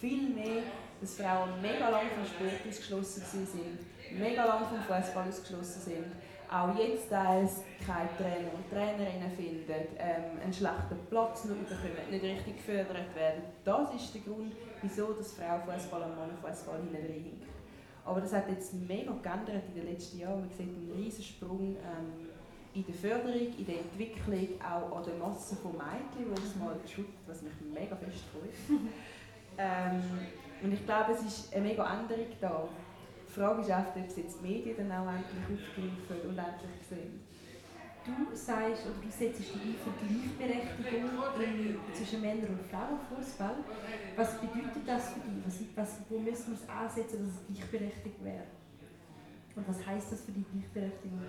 [0.02, 0.64] viel mehr,
[1.04, 6.06] dass Frauen mega lang vom Sport ausgeschlossen sind, mega lang vom Fußball ausgeschlossen sind
[6.54, 12.24] auch jetzt teils keine Trainer und Trainerinnen finden, ähm, einen schlechten Platz noch bekommen, nicht
[12.24, 13.42] richtig gefördert werden.
[13.64, 17.42] Das ist der Grund, wieso das Frauenfußball und Mannenfußball hinten
[18.06, 20.42] Aber das hat jetzt mega geändert in den letzten Jahren.
[20.42, 22.30] Man sieht einen riesen Sprung ähm,
[22.76, 26.76] in der Förderung, in der Entwicklung, auch an der Masse von Mädchen, die es mal
[26.86, 28.78] schüttet, was mich mega fest freut.
[29.58, 30.04] ähm,
[30.64, 32.68] und ich glaube, es ist eine mega Änderung da.
[33.28, 36.88] Die Frage ist oft, ob es jetzt die Medien dann auch endlich aufgreifen und endlich
[36.88, 37.20] sehen.
[38.06, 41.10] Du sagst, oder du setzt dich ein für Gleichberechtigung
[41.94, 43.56] zwischen Männern und Frauen Fußball.
[44.18, 45.44] Was bedeutet das für dich?
[45.46, 48.44] Was, was, wo müssen wir es ansetzen, dass es gleichberechtigt wäre?
[49.56, 51.22] Und was heißt das für die Gleichberechtigung?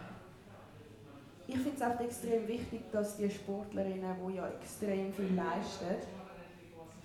[1.47, 5.95] Ich finde es auch extrem wichtig, dass die Sportlerinnen, die ja extrem viel leisten,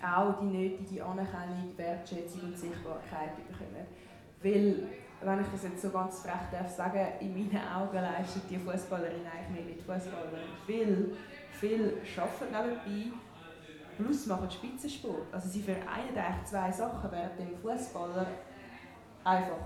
[0.02, 3.86] auch die nötige Anerkennung, Wertschätzung und Sichtbarkeit bekommen.
[4.42, 4.88] Weil,
[5.22, 9.20] wenn ich das jetzt so ganz frech darf sagen, in meinen Augen leistet die Fußballerin
[9.26, 10.38] eigentlich mehr mit Fußballer.
[10.66, 11.16] Viel,
[11.52, 13.16] viel arbeiten nebenbei,
[13.96, 15.26] plus machen Spitzensport.
[15.32, 18.26] Also sie vereinen eigentlich zwei Sachen, während dem Fußballer
[19.24, 19.58] einfach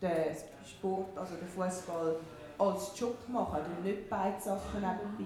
[0.00, 2.16] den Sport, also den Fußball
[2.58, 5.24] als Job machen und nicht beide Sachen nebenbei.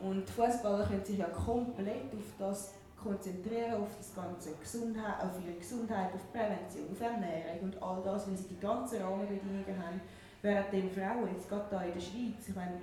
[0.00, 5.56] Und Fußballer können sich ja komplett auf das konzentrieren, auf das ganze Gesundheit, auf ihre
[5.56, 10.00] Gesundheit, auf Prävention, auf Ernährung und all das, weil sie die ganzen Rahmenbedingungen haben.
[10.42, 12.80] Während den Frauen, jetzt gerade hier in der Schweiz, ich meine,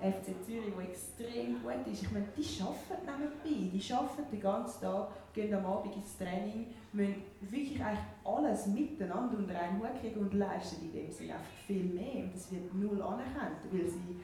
[0.00, 2.02] FC Zürich, der extrem gut ist.
[2.02, 3.78] Ich meine, die arbeiten nebenbei.
[3.78, 9.38] Die arbeiten den ganzen Tag, gehen am Abend ins Training, müssen wirklich eigentlich alles miteinander
[9.38, 12.24] unter einen Hut kriegen und leisten in dem Sinne einfach viel mehr.
[12.24, 14.20] Und das wird null anerkannt, weil sie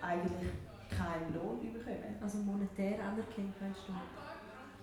[0.00, 0.52] eigentlich
[0.90, 2.16] keinen Lohn bekommen.
[2.22, 4.25] Also monetär anerkennt, meinst du?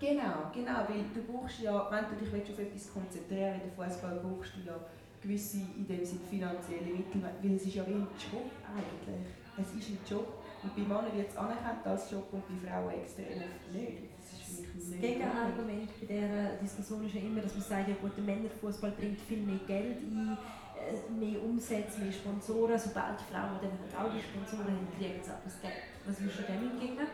[0.04, 3.88] Genau, genau, weil du brauchst ja, wenn du dich auf etwas konzentrieren willst, in der
[3.88, 4.76] Fußball brauchst du ja
[5.22, 9.74] gewisse, in dem Sinne finanzielle Mittel, weil es ist ja wie ein Job eigentlich es
[9.74, 10.28] ist ein Job.
[10.64, 14.10] Und bei Männern wird es anerkannt als Job und bei Frauen extrem oft nicht.
[14.18, 18.24] Das das Gegenargument bei dieser Diskussion ist ja immer, dass man sagt, ja gut, der
[18.24, 20.38] Männerfußball bringt viel mehr Geld ein,
[20.78, 22.80] äh, mehr Umsätze, mehr Sponsoren.
[22.80, 25.84] Sobald die Frauen dann halt auch die Sponsoren haben, kriegen sie auch das Geld.
[26.06, 27.08] Was würdest du dem entgegnen?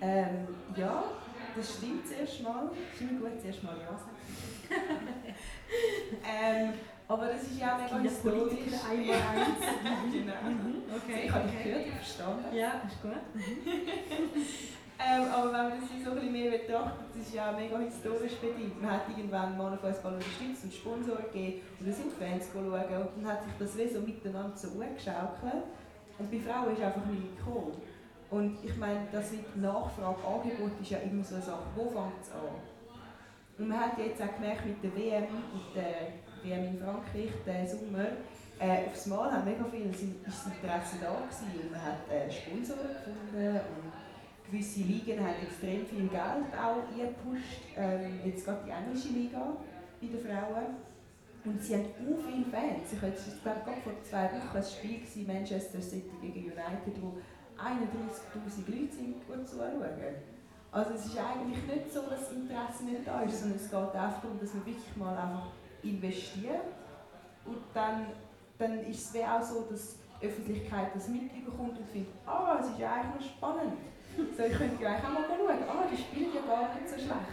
[0.00, 1.04] Ähm, ja,
[1.56, 2.70] das stimmt zuerst mal.
[2.70, 4.14] Das ist immer gut, zuerst mal ja sagen.
[6.24, 6.72] ähm,
[7.06, 8.58] aber das ist ja auch mega historisch.
[8.88, 10.12] Einmal eins.
[10.12, 10.32] genau.
[10.96, 11.22] Okay.
[11.26, 12.56] Ich habe dich gehört, ich verstanden.
[12.56, 13.12] Ja, ist gut.
[14.98, 17.78] ähm, aber wenn man das so ein bisschen mehr betrachtet, das ist ja auch mega
[17.78, 18.80] historisch bedingt.
[18.80, 23.32] Man hat irgendwann Mannenfußball unterstützt und Sponsoren gegeben und dann sind Fans schauen und dann
[23.32, 25.64] hat sich das wie so miteinander so geschaukelt.
[26.18, 27.74] Und bei Frauen ist einfach nicht gekommen.
[28.30, 31.64] Und ich meine, das mit Nachfrage, Angebot ist ja immer so eine Sache.
[31.76, 32.56] Wo fängt es an?
[33.58, 36.12] Und man hat jetzt auch gemerkt mit der WM und der
[36.42, 38.06] WM in Frankreich, den Sommer,
[38.58, 41.70] äh, aufs Mal haben mega viele sind, ist Interesse da gewesen.
[41.70, 43.92] Man hat äh, Sponsoren gefunden und
[44.50, 47.62] gewisse Ligen haben extrem viel Geld auch eingepusht.
[47.76, 49.56] Ähm, jetzt geht die englische Liga
[50.00, 50.94] bei den Frauen.
[51.44, 52.92] Und sie haben auch viele Fans.
[52.92, 57.18] Ich hatte gerade vor zwei Wochen ein Spiel gewesen, Manchester City gegen United, wo
[57.58, 59.82] 31'000 Leute sind gut zuschauen.
[60.72, 63.78] Also es ist eigentlich nicht so, dass das Interesse nicht da ist, sondern es geht
[63.78, 65.46] einfach darum, dass man wirklich mal einfach
[65.82, 66.60] investieren.
[67.46, 68.06] Und dann,
[68.58, 72.78] dann ist es auch so, dass die Öffentlichkeit das mitbekommt und findet, ah, es ist
[72.78, 73.78] ja eigentlich noch spannend.
[74.36, 77.30] So, ich könnte ja auch mal schauen, ah, die spielen ja gar nicht so schlecht.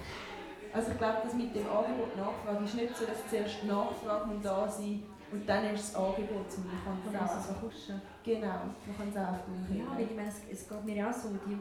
[0.73, 4.43] Also ich glaube, das mit dem Angebot Nachfrage ist nicht so, dass zuerst Nachfrage muss
[4.43, 8.01] da sein und dann erst das Angebot, um man kann es auch so pushen.
[8.23, 9.39] Genau, man kann es auch auf
[9.73, 11.57] Ja, weil ich meine, es, es geht mir auch so, die,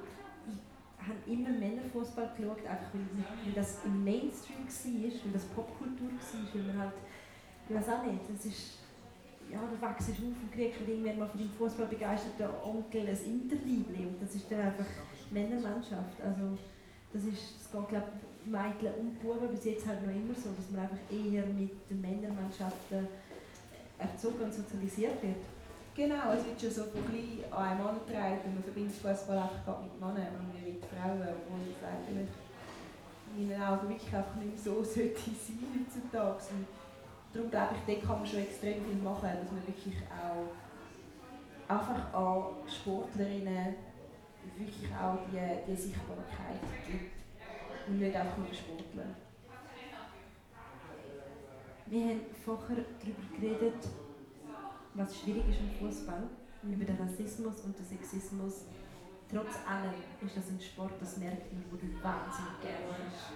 [1.01, 6.55] habe immer Männerfußball geschaut, einfach weil, weil das im Mainstream war, weil das Popkultur war,
[6.55, 6.93] weil man halt,
[7.69, 8.79] ich weiß auch nicht, das ist,
[9.51, 13.19] ja, du wachst auf und kriegst und irgendwann mal von deinem Fußball begeisterten Onkel ein
[13.25, 14.87] Interliebli und das ist dann einfach
[15.31, 16.59] Männermannschaft, also
[17.13, 18.13] das ist, das geht glaube
[18.45, 22.01] Mädchen und Buben bis jetzt halt noch immer so, dass man einfach eher mit den
[22.01, 23.09] Männermannschaften
[24.01, 25.37] erzogen und sozialisiert wird.
[25.95, 28.55] Genau, es wird schon so von klein an einem Mann getragen.
[28.55, 32.31] Man verbindet Fußball einfach mit Männern und nicht mit Frauen, obwohl es eigentlich
[33.37, 36.55] in meinen Augen wirklich einfach nicht so sollte sein heutzutage.
[36.55, 36.67] Und
[37.33, 40.51] darum glaube ich, dort kann man schon extrem viel machen, dass man wirklich auch
[41.69, 43.75] einfach an Sportlerinnen
[44.57, 47.13] wirklich auch die, die Sichtbarkeit gibt
[47.89, 49.15] und nicht einfach nur Sportler.
[51.91, 53.89] Wir haben vorher darüber geredet,
[54.95, 56.23] was schwierig ist im Fußball,
[56.63, 58.67] über den Rassismus und den Sexismus.
[59.29, 63.33] Trotz allem ist das ein Sport, das merkt man, wo du wahnsinnig gerne hast.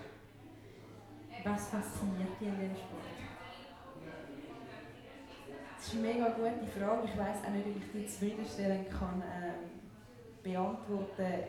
[1.44, 3.02] Was fasziniert dich an diesem Sport?
[5.76, 7.08] Das ist eine mega gute Frage.
[7.08, 9.80] Ich weiß auch nicht, ob ich die zufriedenstellend kann ähm,
[10.44, 11.42] beantworten.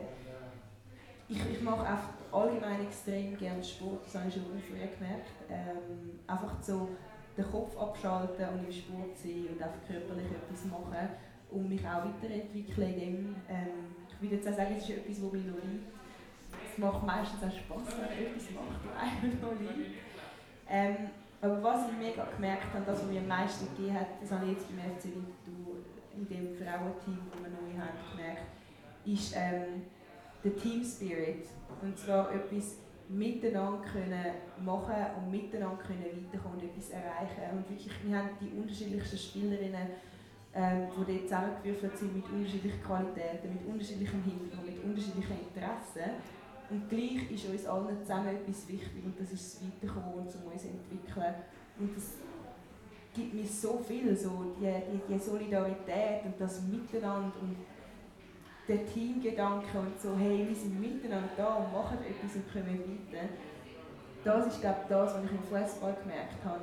[1.27, 5.31] Ich, ich mache einfach allgemein extrem gerne Sport, das habe ich schon früher gemerkt.
[5.49, 6.89] Ähm, einfach so
[7.35, 11.09] den Kopf abschalten und im Sport sein und einfach körperlich etwas machen
[11.51, 13.35] und mich auch weiterentwickeln in dem.
[13.49, 15.91] Ähm, ich würde jetzt auch sagen, es ist etwas, was mir noch liegt.
[16.71, 19.91] Es macht meistens auch Spass, wenn man etwas macht, was einem noch liegt.
[20.69, 20.95] Ähm,
[21.41, 24.45] aber was ich mega gemerkt habe, das, was mir am meisten gegeben hat, das habe
[24.45, 25.77] ich jetzt beim FC Winterthur
[26.15, 28.47] in dem Frauenteam, das wir neu haben, gemerkt,
[29.05, 29.83] ist ähm,
[30.45, 31.47] der Team Spirit.
[31.81, 32.77] Und zwar etwas,
[33.07, 34.33] miteinander können
[34.65, 37.57] machen und miteinander können weiterkommen und etwas erreichen.
[37.57, 39.89] Und wirklich, wir haben die unterschiedlichsten Spielerinnen,
[40.55, 46.17] ähm, die dort zusammengewürfelt sind mit unterschiedlichen Qualitäten, mit unterschiedlichem Hintergrund, mit unterschiedlichen Interessen.
[46.69, 50.51] Und gleich ist uns allen zusammen etwas wichtig und das ist das Weiterkommen und um
[50.51, 51.35] uns entwickeln.
[51.77, 52.13] Und das
[53.13, 57.55] gibt mir so viel, so die, die, die Solidarität und das Miteinander und
[58.67, 63.29] der Teamgedanke und so, hey, wir sind miteinander da und machen etwas und kommen weiter.
[64.23, 66.61] Das ist, glaube ich, das, was ich im Fußball gemerkt habe.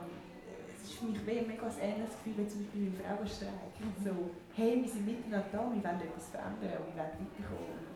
[0.74, 3.74] Es ist für mich ein mega ähnliches Gefühl wie zum Beispiel im Frauenstreik.
[4.02, 7.92] So, hey, wir sind miteinander da, wir wollen etwas verändern und wir wollen weiterkommen.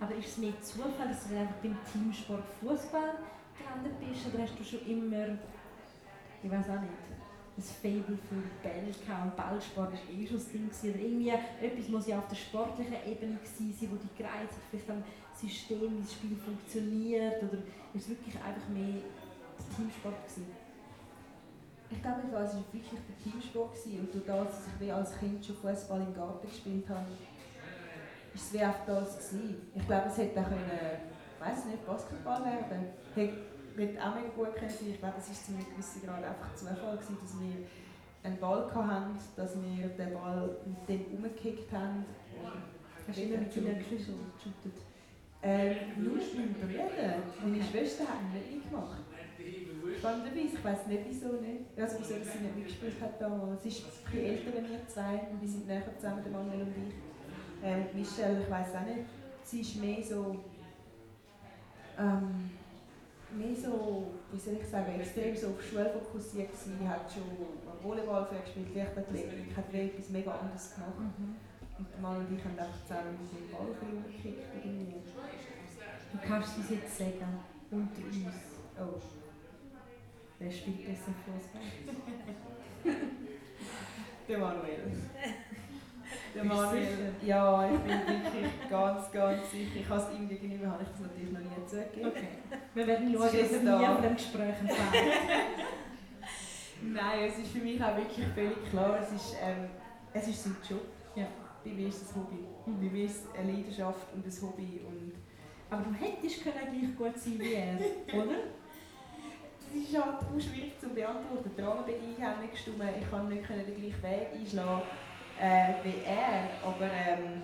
[0.00, 3.20] Aber ist es mehr Zufall, dass du einfach beim Teamsport Fußball
[3.60, 4.32] gelandet bist?
[4.32, 5.36] Oder hast du schon immer,
[6.42, 7.19] ich weiß auch nicht,
[7.60, 10.68] ein Fable für Bälle und Ballsport war eh schon das Ding.
[10.68, 10.90] Gewesen.
[10.90, 14.64] Oder irgendwie etwas muss ja auf der sportlichen Ebene gewesen sein, wo die gereizt hat,
[14.70, 15.04] vielleicht am
[15.36, 17.42] System, wie das Spiel funktioniert.
[17.42, 17.58] Oder
[17.94, 19.04] ist es wirklich einfach mehr
[19.76, 20.46] Teamsport gewesen?
[21.90, 24.00] Ich glaube, es war wirklich der Teamsport gewesen.
[24.00, 27.06] und dadurch, dass ich als Kind schon Fußball im Garten gespielt habe,
[28.32, 29.56] ist es wie auf das gewesen.
[29.74, 30.70] Ich glaube, es hätte auch können,
[31.40, 33.49] weiß nicht, Basketball werden.
[33.80, 34.70] Hätte auch mega gut können.
[34.70, 37.64] Ich glaube, es war zu einem gewissen Grad einfach Zufall gewesen, dass wir
[38.22, 42.04] einen Ball hatten, dass wir den Ball mit dem umgekickt haben.
[43.08, 44.82] Hast du immer mit deinen Geschwistern geshootet?
[45.42, 47.16] Ähm, nur mit meinem Bruder.
[47.42, 49.00] Meine Schwester hat nicht mitgemacht.
[49.98, 51.64] Spannenderweise, ich weiß nicht wieso nicht.
[51.78, 53.62] Also wieso sie nicht mitgespielt hat damals.
[53.62, 56.74] Sie ist ein älter als wir zwei und wir sind näher zusammen, der Manuel und
[56.76, 56.94] ich.
[57.62, 59.08] Ähm, Michelle, ich weiß auch nicht,
[59.42, 60.36] sie ist mehr so,
[61.98, 62.50] ähm,
[63.32, 67.22] mehr so, wie soll ich sagen, extrem so auf Schule fokussiert gewesen, hat schon
[67.82, 70.98] Volleyball gespielt, Leichtathletik, hat etwas mega anderes gemacht.
[70.98, 71.36] Mhm.
[71.78, 75.00] Und der Mann und ich haben einfach zusammen dem Ball gekickt irgendwie.
[76.12, 78.16] Du kannst es jetzt sagen, unter uns.
[78.78, 79.00] Oh.
[80.38, 81.62] Wer spielt besser Fußball?
[84.28, 84.92] Der Manuel.
[86.34, 87.12] Der Manuel.
[87.22, 89.80] Ja, ich bin wirklich ganz, ganz sicher.
[89.80, 92.08] Ich habe es ihm gegenüber habe ich das natürlich noch nie zugegeben.
[92.08, 92.28] Okay.
[92.74, 94.54] Wir werden schauen, dass wir nie von dem Gespräch.
[96.82, 99.68] Nein, es ist für mich auch wirklich völlig klar, es ist, ähm,
[100.14, 100.80] es ist sein Job.
[101.14, 101.26] Ja.
[101.62, 102.44] Bei mir ist es ein Hobby.
[102.64, 102.80] Mhm.
[102.80, 104.80] Bei mir ist es eine Leidenschaft und ein Hobby.
[104.86, 105.12] Und
[105.68, 107.74] aber du hättest können gleich gut sein wie er,
[108.14, 108.34] oder?
[109.72, 111.50] das ist halt auch schwierig zu beantworten.
[111.56, 112.82] Die Rahmenbedingungen haben nicht gestimmt.
[112.98, 114.82] Ich konnte nicht den gleichen Weg einschlagen
[115.40, 116.50] äh, wie er.
[116.62, 117.42] Aber, ähm,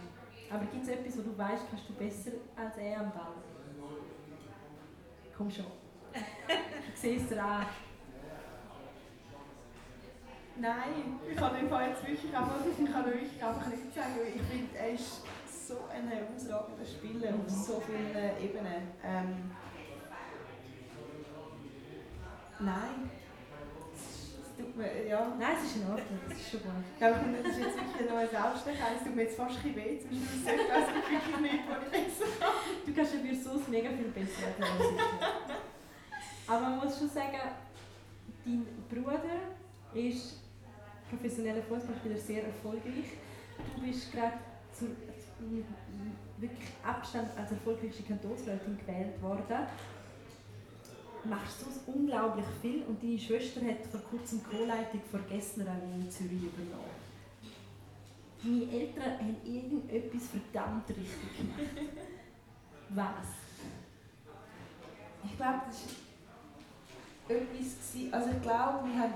[0.50, 3.34] aber gibt es etwas, wo du weißt, kannst du besser als er am Ball?
[5.36, 5.66] Komm schon.
[6.94, 7.66] Ich sehe es dir an.
[10.58, 14.42] Nein, ich kann im Fall jetzt wirklich einfach, ich kann wirklich einfach nicht sagen, ich
[14.42, 15.22] finde, er ist
[15.68, 18.88] so ein herausragender Spieler auf so vielen Ebenen.
[19.04, 19.50] Ähm,
[22.60, 23.10] Nein.
[24.56, 25.36] Es tut mir, ja.
[25.38, 26.72] Nein, es ist in Ordnung, das ist schon gut.
[26.92, 28.92] Ich glaube, das ist jetzt wirklich ein neues Selbstständigkeit.
[28.96, 30.32] Es tut mir jetzt fast ein weh zum Schluss.
[30.32, 32.54] Ich weiß wirklich nicht, was ich besser kann.
[32.86, 34.88] Du kannst ja für sonst mega viel besser als
[36.46, 37.40] Aber man muss schon sagen,
[38.44, 39.52] dein Bruder
[39.92, 40.40] ist
[41.10, 43.12] professioneller Fußballspieler sehr erfolgreich.
[43.74, 44.38] Du bist gerade
[44.72, 44.88] zur
[46.38, 49.66] wirklich Abstand als erfolgreichste Kantonsrätin gewählt worden
[51.28, 56.10] machst so unglaublich viel und deine Schwester hat vor kurzem die Co-Leitung von Gessner in
[56.10, 57.06] Zürich übernommen.
[58.42, 61.96] Deine Eltern haben irgendetwas verdammt richtig gemacht.
[62.90, 63.26] Was?
[65.24, 65.82] Ich glaube, das
[67.28, 69.14] war etwas, also ich glaube, wir haben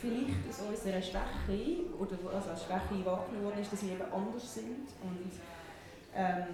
[0.00, 4.54] vielleicht aus unserer Schwäche, oder also als Schwäche wahrgenommen worden ist, dass wir eben anders
[4.54, 5.32] sind und
[6.14, 6.46] ähm,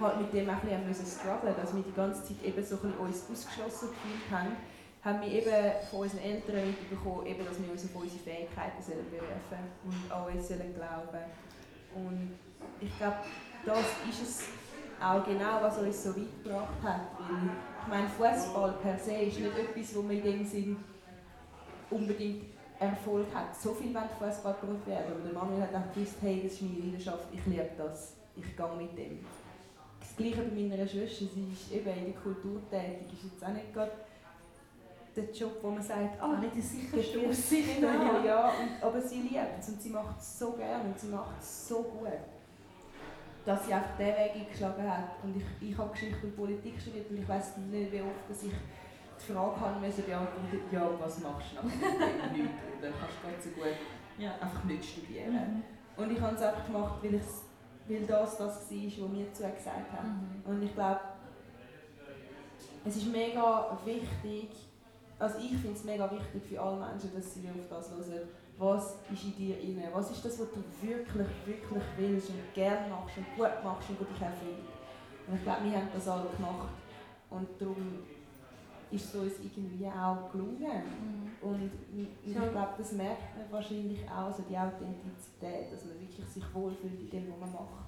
[0.00, 2.94] halt mit dem auch ein bisschen strugglen, dass wir die ganze Zeit eben so ein
[2.94, 4.56] uns ausgeschlossen gefühlt haben,
[5.04, 9.04] haben wir eben von unseren Eltern mitbekommen, eben, dass wir uns auf unsere Fähigkeiten sollen
[9.10, 11.24] bewerfen und an uns sollen glauben.
[11.94, 12.38] Und
[12.80, 13.16] ich glaube,
[13.66, 14.44] das ist es
[15.00, 17.00] auch genau, was uns so weit gebracht hat.
[17.18, 17.50] Weil,
[17.82, 20.76] ich meine, Fußball per se ist nicht etwas, wo man in dem Sinn
[21.90, 22.46] unbedingt
[22.78, 23.54] Erfolg hat.
[23.54, 25.12] So viel wollen Fußballprofi werden.
[25.12, 28.56] Aber der Manuel hat auch gewusst, hey, das ist meine Leidenschaft, ich liebe das, ich
[28.56, 29.18] gehe mit dem.
[30.16, 33.52] Das Gleiche bei meiner Schwester, sie ist eben in der Kultur tätig, ist jetzt auch
[33.52, 33.90] nicht gerade
[35.16, 37.80] der Job, wo man sagt, ah, nicht das sicherste Aussicht.
[37.80, 41.08] Genau, ja, und, aber sie liebt es und sie macht es so gerne und sie
[41.08, 42.12] macht es so gut,
[43.44, 45.24] dass sie einfach diesen Weg eingeschlagen hat.
[45.24, 48.44] Und ich, ich habe Geschichte und Politik studiert und ich weiß nicht, wie oft dass
[48.44, 48.52] ich
[49.18, 53.26] die Frage haben müssen beantworten, ja, was machst du nach dem nichts oder kannst du
[53.26, 53.74] ganz so gut
[54.18, 54.32] ja.
[54.40, 55.32] einfach nicht studieren.
[55.32, 55.62] Mhm.
[55.96, 57.43] Und ich habe es einfach gemacht, weil ich es
[57.88, 60.42] weil das das war, was mir zu gesagt haben.
[60.44, 60.50] Mhm.
[60.50, 61.00] Und ich glaube,
[62.84, 64.50] es ist mega wichtig,
[65.18, 68.28] also ich finde es mega wichtig für alle Menschen, dass sie auf das hören,
[68.58, 72.88] was ist in dir inne, was ist das, was du wirklich, wirklich willst und gerne
[72.88, 74.68] machst und gut machst und dich erfüllt.
[75.26, 76.68] Und ich glaube, wir haben das alle gemacht
[77.30, 78.04] und darum
[78.90, 80.60] ist es uns irgendwie auch gelungen.
[80.60, 81.48] Mhm.
[81.48, 81.70] Und
[82.24, 87.00] ich glaube, das merkt man wahrscheinlich auch, so die Authentizität, dass man wirklich sich wohlfühlt
[87.00, 87.84] in dem, was man macht.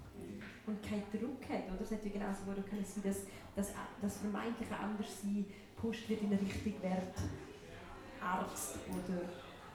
[0.66, 1.70] Und keinen Druck hat.
[1.72, 1.80] Oder?
[1.80, 3.22] Es hätte genauso gut können sein, dass
[3.54, 3.72] das,
[4.02, 7.14] das vermeintliche Anderssein pusht wird in eine Richtung Wert
[8.20, 9.22] Arzt oder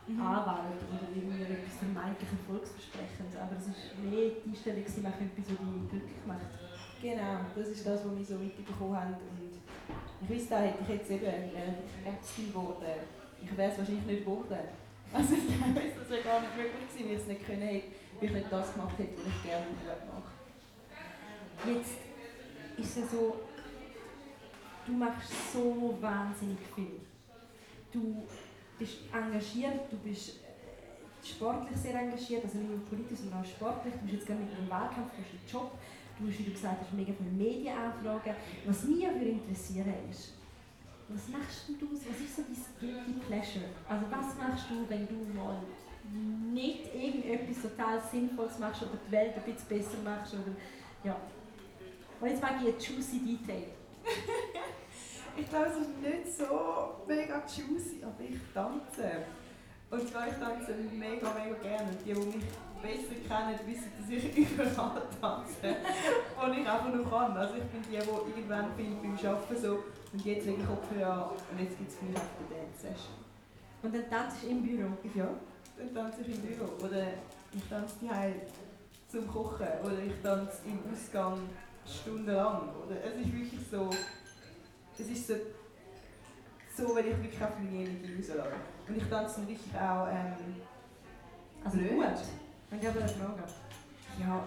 [0.07, 0.19] mhm.
[0.19, 3.35] Anwalt oder irgendwie etwas vermeintlich Erfolgsversprechendes.
[3.39, 6.51] Aber es war mehr die Einstellung, die etwas, was dich glücklich macht.
[7.01, 9.15] Genau, das ist das, was wir so mitbekommen haben.
[9.15, 9.50] Und
[10.21, 12.85] ich wüsste, da hätte ich jetzt eben äh, Ärztin geworden.
[13.43, 14.59] Ich wäre es wahrscheinlich nicht geworden.
[15.13, 17.87] Also ich glaube, das wäre gar nicht möglich gewesen, weil ich es nicht können hätte,
[18.19, 19.65] weil ich nicht das gemacht hätte, was ich gerne
[20.07, 20.31] mache.
[21.73, 21.97] Jetzt
[22.77, 23.41] ist es so,
[24.85, 27.01] du machst so wahnsinnig viel.
[27.91, 28.23] Du
[28.79, 33.93] bist engagiert, du bist äh, sportlich sehr engagiert, also nicht nur politisch, sondern auch sportlich.
[33.95, 35.71] Du bist jetzt gerade mit einem Wahlkampf, du hast einen Job,
[36.21, 38.35] du hast, du gesagt hast, mega viele Medienanfragen.
[38.65, 40.33] Was mich aber interessieren ist,
[41.09, 43.69] was machst du, was ist so dein Guilty Pleasure?
[43.89, 45.61] Also was machst du, wenn du mal
[46.53, 50.33] nicht irgendetwas total Sinnvolles machst oder die Welt ein bisschen besser machst?
[50.33, 50.55] Oder,
[51.03, 51.17] ja.
[52.19, 53.67] Und jetzt mag ich ein juicy Detail.
[55.37, 59.25] ich glaube, es ist nicht so mega juicy, aber ich tanze.
[59.89, 61.91] Und zwar, ich tanze mega, mega gerne.
[62.05, 62.45] Die, die mich
[62.81, 65.75] besser kennen, wissen, dass ich überall tanze.
[66.43, 67.37] und ich einfach nur kann.
[67.37, 71.13] Also ich bin die, die irgendwann viel beim Arbeiten so und jetzt lege ich Kopfhörer
[71.13, 73.21] an und jetzt gibt es viel auf der Dance-Session.
[73.83, 74.89] Und dann tanzt du im Büro?
[75.15, 75.29] Ja,
[75.77, 76.65] dann tanze ich im Büro.
[76.83, 77.07] Oder
[77.53, 79.67] ich tanze die zum Kochen.
[79.83, 81.39] Oder ich tanze im Ausgang
[81.85, 82.69] stundenlang.
[82.85, 83.89] Oder es ist wirklich so,
[84.99, 85.33] es ist so,
[86.77, 88.51] so wenn ich wirklich auf meine Energie rauslasse.
[88.87, 90.61] Und ich tanze wirklich auch ähm,
[91.63, 92.40] also gut?
[92.71, 93.43] Gebe ich eine Frage.
[94.19, 94.43] Ja,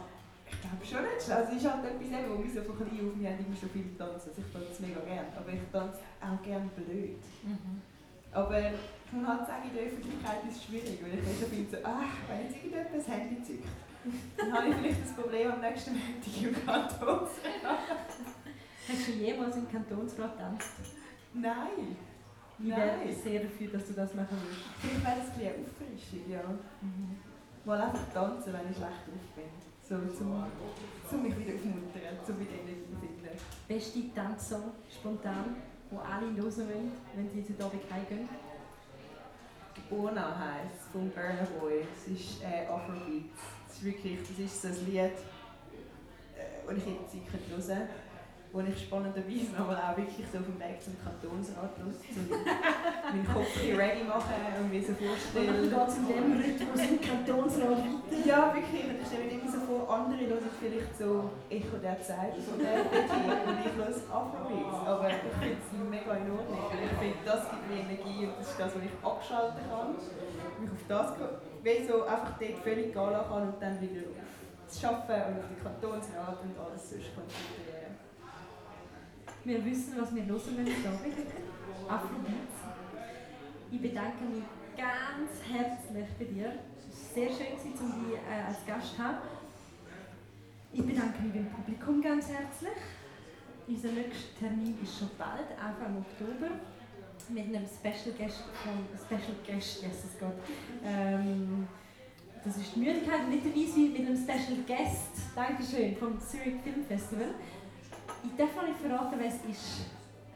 [0.48, 1.30] ich glaube schon nicht.
[1.30, 3.56] Also es ist halt etwas, eben, wo mich so von klein auf, wir haben immer
[3.56, 4.32] schon viel tanzen.
[4.32, 7.20] Also ich tanze mega gerne, aber ich tanze auch gerne blöd.
[7.44, 7.82] Mhm.
[8.32, 11.70] Aber ich muss halt sagen, in der Öffentlichkeit ist es schwierig, weil ich so finde,
[11.70, 13.68] so, ah, wenn jetzt irgendjemand das Handy zückt,
[14.36, 18.08] dann habe ich vielleicht das Problem am nächsten Montag im Kantonsrat.
[18.88, 20.74] Hast du jemals im Kantonsrat tanzt?
[21.34, 21.96] Nein.
[22.58, 24.64] Ich wäre sehr dafür, dass du das machen willst.
[24.80, 26.42] Vielleicht wäre das ein bisschen Auffrischung, ja.
[26.80, 27.33] Mhm.
[27.64, 29.48] Mal einfach tanzen, wenn ich schlecht drauf bin.
[29.80, 30.44] So, zum,
[31.08, 33.38] zum mich wieder aufmuntern, zum wieder Energie finden.
[33.66, 35.56] Beste Tanzsong, spontan,
[35.90, 38.28] wo alle hören wollen, wenn sie jetzt Abend heimgehen?
[39.90, 41.86] Urna heisst, von Burna Boy.
[41.96, 43.24] Es ist äh, Afrobeat.
[43.66, 47.88] Das ist wirklich, das ist so ein Lied, äh, das ich jetzt Zeit hören
[48.54, 53.26] wo ich spannenderweise aber auch wirklich so auf dem Weg zum Kantonsrat Lust zu meinen
[53.26, 55.58] Kopf ready machen und mir so vorstellen.
[55.58, 58.18] Und dann geht es in dem Rhythmus im Kantonsrat weiter?
[58.22, 58.86] Ja, wirklich.
[58.86, 62.62] Und ich stelle mir immer so vor, andere hören vielleicht so Echo der Zeit von
[62.62, 64.78] der und ich höre Afrobeats.
[64.86, 66.70] Aber ich finde es mega in Ordnung.
[66.70, 69.98] Ich finde, das gibt mir Energie und das ist das, was ich abschalten kann.
[70.62, 71.10] Mich auf das
[71.64, 74.06] wie so einfach dort völlig gehen kann und dann wieder
[74.62, 77.63] das Arbeiten und auf den Kantonsrat und alles sonst konzentrieren.
[79.44, 81.14] Wir wissen, was wir hören wenn wir da sind.
[81.86, 82.56] Afrobeats.
[83.70, 86.52] Ich bedanke mich ganz herzlich bei dir.
[86.88, 89.18] Es war sehr schön, dass dich äh, als Gast zu haben.
[90.72, 92.72] Ich bedanke mich beim Publikum ganz herzlich.
[93.68, 96.54] Unser nächster Termin ist schon bald, Anfang Oktober,
[97.28, 100.40] mit einem Special Guest von Special Guest, Jesus Gott.
[100.82, 101.68] Ähm,
[102.42, 107.34] das ist die Müdigkeit, nicht wie mit einem Special Guest, Dankeschön, vom Zurich Film Festival.
[108.24, 109.86] Ich darf noch nicht verraten, wer es ist,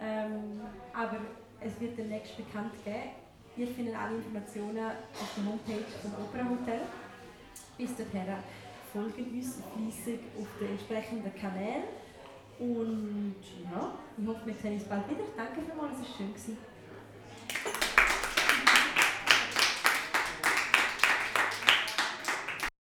[0.01, 0.61] ähm,
[0.93, 1.19] aber
[1.61, 3.11] es wird demnächst bekannt geben.
[3.57, 6.83] Ihr findet alle Informationen auf der Homepage vom Opera Hotel.
[7.77, 8.37] Bis dahin
[8.93, 11.85] folgen uns fleissig auf den entsprechenden Kanälen.
[12.59, 15.25] Und ja, ich hoffe, wir sehen uns bald wieder.
[15.37, 17.88] Danke vielmals, es war schön.